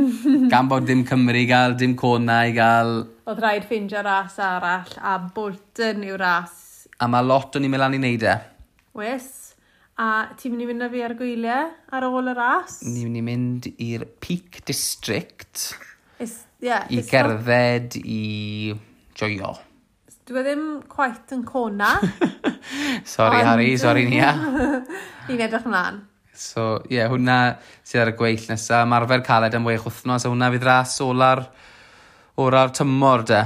Gan 0.54 0.70
bod 0.70 0.86
dim 0.90 1.02
Cymru 1.08 1.42
i 1.42 1.46
gael, 1.50 1.74
dim 1.80 1.98
Cona 1.98 2.44
i 2.46 2.54
gael. 2.54 3.00
Oedd 3.26 3.42
rhaid 3.42 3.66
ffeindio 3.66 4.06
ras 4.06 4.38
arall 4.42 4.94
a 5.02 5.18
Bolton 5.34 6.06
yw 6.06 6.20
ras 6.22 6.63
a 6.98 7.08
mae 7.10 7.26
lot 7.26 7.56
o'n 7.56 7.66
i'n 7.66 7.72
mynd 7.72 7.84
lan 7.84 7.96
i 7.96 8.00
wneud 8.02 8.28
e. 8.28 8.36
Wes. 8.98 9.28
A 9.94 10.06
ti'n 10.34 10.54
mynd 10.54 10.64
i 10.64 10.68
fynd 10.70 10.84
â 10.86 10.88
fi 10.90 11.02
ar 11.06 11.12
gwyliau 11.18 11.68
ar 11.94 12.06
ôl 12.08 12.30
y 12.32 12.34
ras? 12.34 12.80
Ni'n 12.86 13.06
mynd 13.06 13.20
i 13.20 13.24
mynd 13.28 13.68
i'r 13.74 14.08
Peak 14.22 14.64
District 14.66 15.68
Is, 16.22 16.40
yeah, 16.62 16.86
i 16.90 16.98
it's 16.98 17.10
gerdded 17.10 17.94
i 18.02 18.74
joio. 19.18 19.52
Dwi 20.24 20.40
e 20.40 20.44
ddim 20.46 20.64
quite 20.88 21.36
yn 21.36 21.42
cona. 21.46 21.92
sorry 23.14 23.42
ond... 23.42 23.48
Harry, 23.50 23.74
sorry 23.78 24.06
Nia. 24.08 24.32
Ni'n 25.28 25.42
edrych 25.46 25.66
ymlaen. 25.68 26.00
So, 26.34 26.80
ie, 26.88 26.96
yeah, 26.96 27.10
hwnna 27.12 27.36
sydd 27.86 28.02
ar 28.02 28.12
y 28.14 28.16
gweill 28.18 28.46
nesaf. 28.50 28.86
Marfer 28.90 29.22
caled 29.26 29.54
am 29.54 29.68
wech 29.68 29.84
wythnos, 29.86 30.24
a 30.24 30.32
hwnna 30.32 30.48
fydd 30.54 30.66
ras 30.66 30.96
ola'r, 31.04 31.44
ola'r 32.42 32.72
tymor, 32.74 33.22
de. 33.28 33.42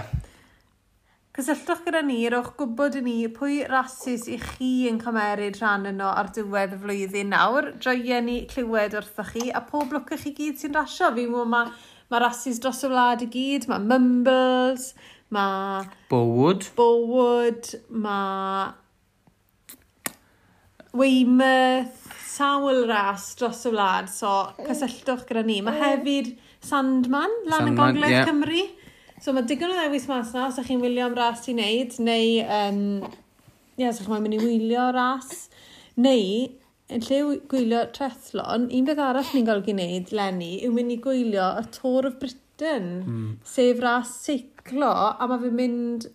Cysylltwch 1.38 1.85
gyda 1.87 2.01
ni 2.03 2.16
rowch 2.33 2.48
gwybod 2.59 2.96
i 2.98 3.01
ni 3.07 3.12
pwy 3.31 3.61
rasis 3.70 4.24
i 4.27 4.40
chi 4.42 4.70
yn 4.90 4.96
cymeryd 4.98 5.61
rhan 5.61 5.85
yno 5.87 6.09
ar 6.11 6.33
diwedd 6.35 6.72
y 6.74 6.79
flwyddyn 6.81 7.29
nawr. 7.31 7.68
Joia 7.85 8.18
ni 8.27 8.40
clywed 8.51 8.96
wrthoch 8.98 9.31
chi 9.37 9.44
a 9.55 9.61
pob 9.68 9.94
lwc 9.94 10.11
i 10.16 10.18
chi 10.24 10.33
gyd 10.35 10.59
sy'n 10.59 10.74
rasio. 10.74 11.12
Fi 11.14 11.29
mwyn 11.31 11.53
mae 11.53 11.70
ma 12.11 12.20
rasis 12.24 12.59
dros 12.59 12.83
y 12.83 12.90
wlad 12.90 13.22
i 13.22 13.29
gyd, 13.31 13.68
mae 13.70 13.85
Mumbles, 13.85 14.88
mae... 15.31 15.87
Bowood. 16.11 16.66
Bowood, 16.74 17.70
mae... 17.87 18.72
Weymouth, 20.98 22.11
sawl 22.33 22.83
ras 22.90 23.31
dros 23.38 23.62
y 23.68 23.77
wlad, 23.77 24.11
so 24.11 24.35
cysylltwch 24.64 25.22
gyda 25.31 25.46
ni. 25.46 25.61
Mae 25.62 25.79
hefyd 25.85 26.35
Sandman, 26.66 27.31
lan 27.46 27.62
Sandman, 27.62 27.70
yn 27.70 27.79
Gogledd 27.79 28.16
yeah. 28.16 28.27
Cymru. 28.27 28.66
So 29.22 29.35
mae 29.35 29.46
digon 29.48 29.72
o 29.74 29.78
ddewis 29.78 30.07
mas 30.11 30.31
na, 30.35 30.46
os 30.46 30.59
ydych 30.59 30.70
chi'n 30.70 30.83
wylio 30.83 31.09
am 31.09 31.16
ras 31.18 31.46
i 31.50 31.54
wneud, 31.57 31.96
neu 32.07 32.26
um, 32.44 32.83
yeah, 33.81 33.90
os 33.90 33.98
ydych 33.98 34.07
chi'n 34.07 34.24
mynd 34.24 34.37
i 34.37 34.40
wylio 34.42 34.88
ras, 34.94 35.48
neu 35.98 36.26
yn 36.88 37.04
lle 37.04 37.38
gwylio 37.50 37.83
trethlon, 37.96 38.68
un 38.72 38.87
beth 38.88 39.00
arall 39.02 39.33
ni'n 39.35 39.48
golygu 39.48 39.74
wneud, 39.74 40.12
Lenny, 40.16 40.52
yw 40.64 40.74
mynd 40.76 40.94
i 40.94 40.98
gwylio 41.04 41.48
y 41.61 41.64
Tor 41.74 42.09
of 42.09 42.20
Britain, 42.22 42.87
mm. 43.02 43.33
sef 43.46 43.83
ras 43.83 44.14
seiclo, 44.22 44.88
a 44.88 45.28
mae 45.28 45.42
fe'n 45.42 45.59
mynd 45.59 46.07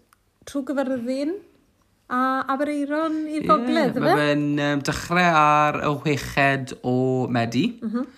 trwy 0.50 0.64
gyferddin 0.72 1.36
a 2.14 2.24
Abereiron 2.56 3.20
i'r 3.28 3.46
gogledd, 3.50 4.00
yeah, 4.00 4.08
Mae 4.08 4.24
fe'n 4.24 4.48
um, 4.70 4.88
dechrau 4.88 5.38
ar 5.44 5.82
y 5.84 5.94
chweched 6.06 6.74
o 6.82 6.96
Medi, 7.28 7.68
mm 7.84 7.94
-hmm. 7.94 8.10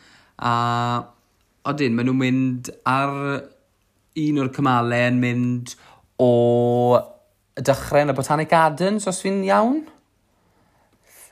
a 0.46 0.54
odyn, 1.74 1.98
maen 1.98 2.12
nhw'n 2.12 2.22
mynd 2.22 2.72
ar 2.86 3.14
un 4.24 4.40
o'r 4.44 4.52
cymalau 4.56 5.10
yn 5.10 5.20
mynd 5.22 5.76
o 6.22 6.32
y 7.56 7.64
yn 7.64 8.12
y 8.12 8.16
Botanic 8.16 8.50
Gardens, 8.52 9.08
os 9.08 9.22
fi'n 9.24 9.44
iawn. 9.48 9.84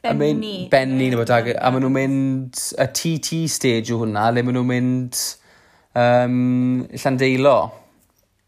Benni. 0.03 0.67
Benni 0.71 1.09
neu 1.11 1.21
bod 1.21 1.31
ag... 1.31 1.53
A 1.55 1.71
maen 1.71 1.85
nhw'n 1.85 1.95
mynd 1.95 2.61
y 2.75 2.87
TT 2.99 3.43
stage 3.51 3.93
o 3.95 4.01
hwnna, 4.01 4.29
le 4.35 4.43
maen 4.43 4.57
nhw'n 4.59 4.69
mynd 4.69 5.19
um, 5.99 6.83
Llandeilo. 6.91 7.57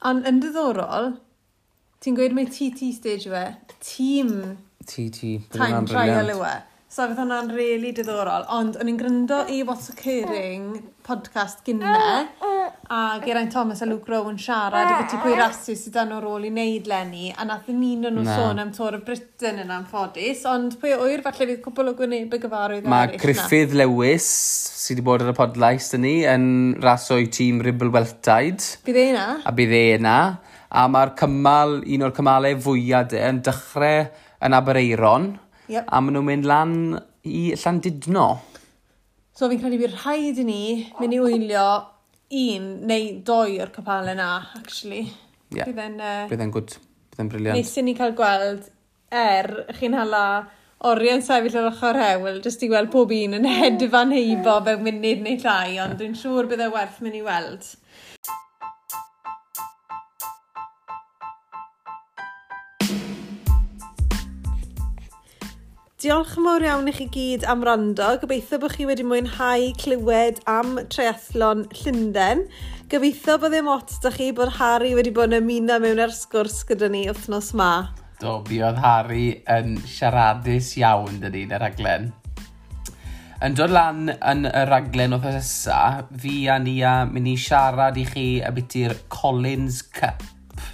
Ond 0.05 0.27
yn 0.27 0.41
diddorol, 0.43 1.13
ti'n 2.03 2.17
gweud 2.17 2.35
mai 2.35 2.47
TT 2.51 2.91
stage 2.95 3.31
yw 3.31 3.37
e? 3.39 3.45
tîm... 3.85 4.31
TT. 4.85 5.37
Time 5.53 5.85
trial 5.89 6.31
yw 6.35 6.43
e. 6.45 6.55
So 6.91 7.07
fydd 7.09 7.19
hwnna'n 7.23 7.51
really 7.55 7.91
diddorol. 7.95 8.45
Ond 8.55 8.79
o'n 8.79 8.91
i'n 8.91 8.99
gryndo 8.99 9.41
i 9.51 9.63
What's 9.67 9.91
Occurring 9.91 10.77
podcast 11.07 11.63
gynne. 11.67 11.91
Ah, 11.91 12.27
ah 12.39 12.54
a 12.89 13.19
Geraint 13.25 13.51
Thomas 13.51 13.81
a 13.81 13.85
Luke 13.89 14.09
Rowe 14.11 14.29
yn 14.29 14.37
siarad 14.37 14.85
a 14.91 14.97
beth 15.01 15.13
i 15.15 15.19
pwy 15.23 15.33
rasu 15.39 15.73
sydd 15.77 15.95
dan 15.95 16.11
o'r 16.13 16.25
ôl 16.29 16.43
i 16.45 16.51
wneud 16.53 16.85
lenni 16.89 17.31
a 17.33 17.45
nath 17.47 17.69
yn 17.73 17.79
un 17.81 18.05
o'n 18.11 18.17
nhw 18.19 18.25
Na. 18.27 18.35
sôn 18.37 18.61
am 18.61 18.71
Tor 18.75 18.97
y 18.97 18.99
Britain 19.07 19.61
yn 19.63 19.71
amffodus 19.73 20.43
ond 20.51 20.75
pwy 20.81 20.93
oer 20.97 21.23
falle 21.25 21.47
fydd 21.49 21.63
cwbl 21.65 21.89
o 21.91 21.95
gwneud 21.97 22.35
y 22.37 22.39
gyfarwydd 22.43 22.89
Mae 22.91 23.17
Griffith 23.21 23.73
Lewis 23.79 24.27
sydd 24.83 24.99
wedi 24.99 25.05
bod 25.07 25.25
ar 25.25 25.31
y 25.33 25.37
podlais 25.39 25.87
dyn 25.95 26.05
ni 26.05 26.13
yn 26.29 26.45
raso'i 26.83 27.25
tîm 27.33 27.63
Ribble 27.65 27.89
Weltide 27.95 28.77
Bydd 28.85 29.01
ei 29.01 29.15
na? 29.17 29.25
a 29.41 29.55
bydd 29.57 29.73
e 29.73 29.81
yna 29.95 30.17
a 30.75 30.85
mae'r 30.91 31.15
cymal, 31.17 31.79
un 31.81 32.05
o'r 32.05 32.13
cymalau 32.17 32.61
fwyaf 32.67 33.09
de 33.15 33.21
yn 33.31 33.41
dechrau 33.45 34.05
yn 34.45 34.57
Abereiron 34.59 35.31
Yep. 35.71 35.87
a 35.89 35.97
maen 36.03 36.13
nhw'n 36.13 36.25
mynd 36.27 36.45
lan 36.45 36.73
i 37.25 37.47
Llandudno. 37.57 38.25
So 39.33 39.47
fi'n 39.49 39.57
credu 39.63 39.79
bydd 39.81 39.95
rhaid 40.03 40.37
i 40.43 40.45
ni 40.45 40.59
mynd 40.99 41.15
i 41.17 41.21
wylio 41.23 41.63
un 42.33 42.67
neu 42.89 43.09
doi 43.25 43.59
o'r 43.61 43.71
capalau 43.73 44.15
na, 44.17 44.29
actually. 44.57 45.05
Yeah. 45.53 45.67
Bydd 45.69 45.81
e'n... 45.83 45.97
Uh, 46.01 46.25
Bydd 46.31 46.43
e'n 46.45 46.53
gwd. 46.53 46.77
Bydd 47.13 47.23
e'n 47.23 47.31
briliant. 47.31 47.59
Nes 47.59 47.73
i 47.77 47.85
ni 47.85 47.95
cael 47.97 48.15
gweld 48.17 48.69
er 49.15 49.51
chi'n 49.77 49.95
hala 49.95 50.25
oriau'n 50.85 51.23
sefyll 51.25 51.59
ar 51.61 51.69
ochr 51.71 51.99
hewl, 52.01 52.41
jyst 52.43 52.65
i 52.65 52.69
weld 52.71 52.91
pob 52.93 53.13
un 53.15 53.37
yn 53.39 53.47
hedfan 53.59 54.13
heibo 54.15 54.59
mewn 54.65 54.83
munud 54.85 55.23
neu 55.25 55.39
llai, 55.41 55.77
ond 55.83 55.97
dwi'n 56.01 56.17
siŵr 56.19 56.49
bydd 56.51 56.65
e 56.65 56.69
werth 56.73 57.01
mynd 57.05 57.19
i 57.19 57.23
weld. 57.25 57.69
Diolch 66.05 66.35
yn 66.37 66.45
fawr 66.45 66.63
iawn 66.67 66.85
i 66.85 66.91
chi 66.93 67.05
gyd 67.09 67.45
am 67.49 67.63
rando. 67.65 68.05
Gobeithio 68.21 68.59
bod 68.61 68.75
chi 68.75 68.85
wedi 68.85 69.01
mwynhau 69.01 69.71
clywed 69.81 70.37
am 70.45 70.75
Treathlon 70.93 71.63
Llundain. 71.79 72.43
Gobeithio 72.91 73.39
bod 73.41 73.55
ddim 73.55 73.71
ot 73.73 73.95
da 74.03 74.11
chi 74.13 74.27
bod 74.37 74.51
Harry 74.59 74.91
wedi 74.93 75.09
bod 75.15 75.33
yn 75.33 75.39
ymuno 75.39 75.79
mewn 75.81 76.03
ar 76.03 76.13
sgwrs 76.13 76.59
gyda 76.69 76.91
ni 76.93 77.07
wythnos 77.07 77.49
ma. 77.57 77.71
Do, 78.21 78.35
mi 78.51 78.61
oedd 78.61 78.77
Harry 78.83 79.25
yn 79.55 79.79
siaradus 79.95 80.75
iawn 80.77 81.17
dyn 81.23 81.33
ni'n 81.39 81.57
y 81.57 81.61
raglen. 81.65 82.07
Yn 83.41 83.57
dod 83.57 83.73
lan 83.73 84.13
yn 84.13 84.45
y 84.51 84.63
raglen 84.69 85.17
o 85.17 85.21
thesesa, 85.25 86.05
fi 86.21 86.43
a 86.53 86.61
ni 86.61 86.83
a 86.85 86.99
mynd 87.09 87.33
i 87.33 87.37
siarad 87.47 87.97
i 87.97 88.05
chi 88.13 88.29
abytu'r 88.45 88.99
Collins 89.09 89.81
Cup 89.89 90.21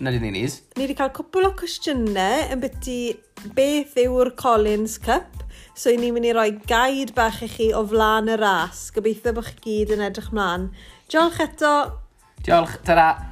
Na 0.02 0.10
ni 0.10 0.18
ni 0.18 0.32
Ni 0.34 0.48
wedi 0.82 0.96
cael 0.98 1.12
cwpl 1.14 1.46
o 1.46 1.52
cwestiynau 1.54 2.48
yn 2.56 2.62
byty 2.64 2.96
beth 3.54 3.94
yw'r 4.02 4.32
Collins 4.34 4.96
Cup. 4.98 5.44
So, 5.78 5.94
ni'n 5.94 6.16
mynd 6.16 6.26
i 6.26 6.34
roi 6.34 6.48
gaid 6.66 7.14
bach 7.14 7.44
i 7.46 7.50
chi 7.52 7.70
o 7.70 7.84
flaen 7.86 8.32
y 8.34 8.40
ras. 8.42 8.88
Gobeithio 8.96 9.36
bod 9.38 9.52
chi 9.52 9.60
gyd 9.68 9.94
yn 9.94 10.02
edrych 10.08 10.32
mlaen. 10.34 10.72
Diolch 11.06 11.38
eto. 11.46 11.76
Diolch, 12.42 12.80
ta-ra. 12.88 13.31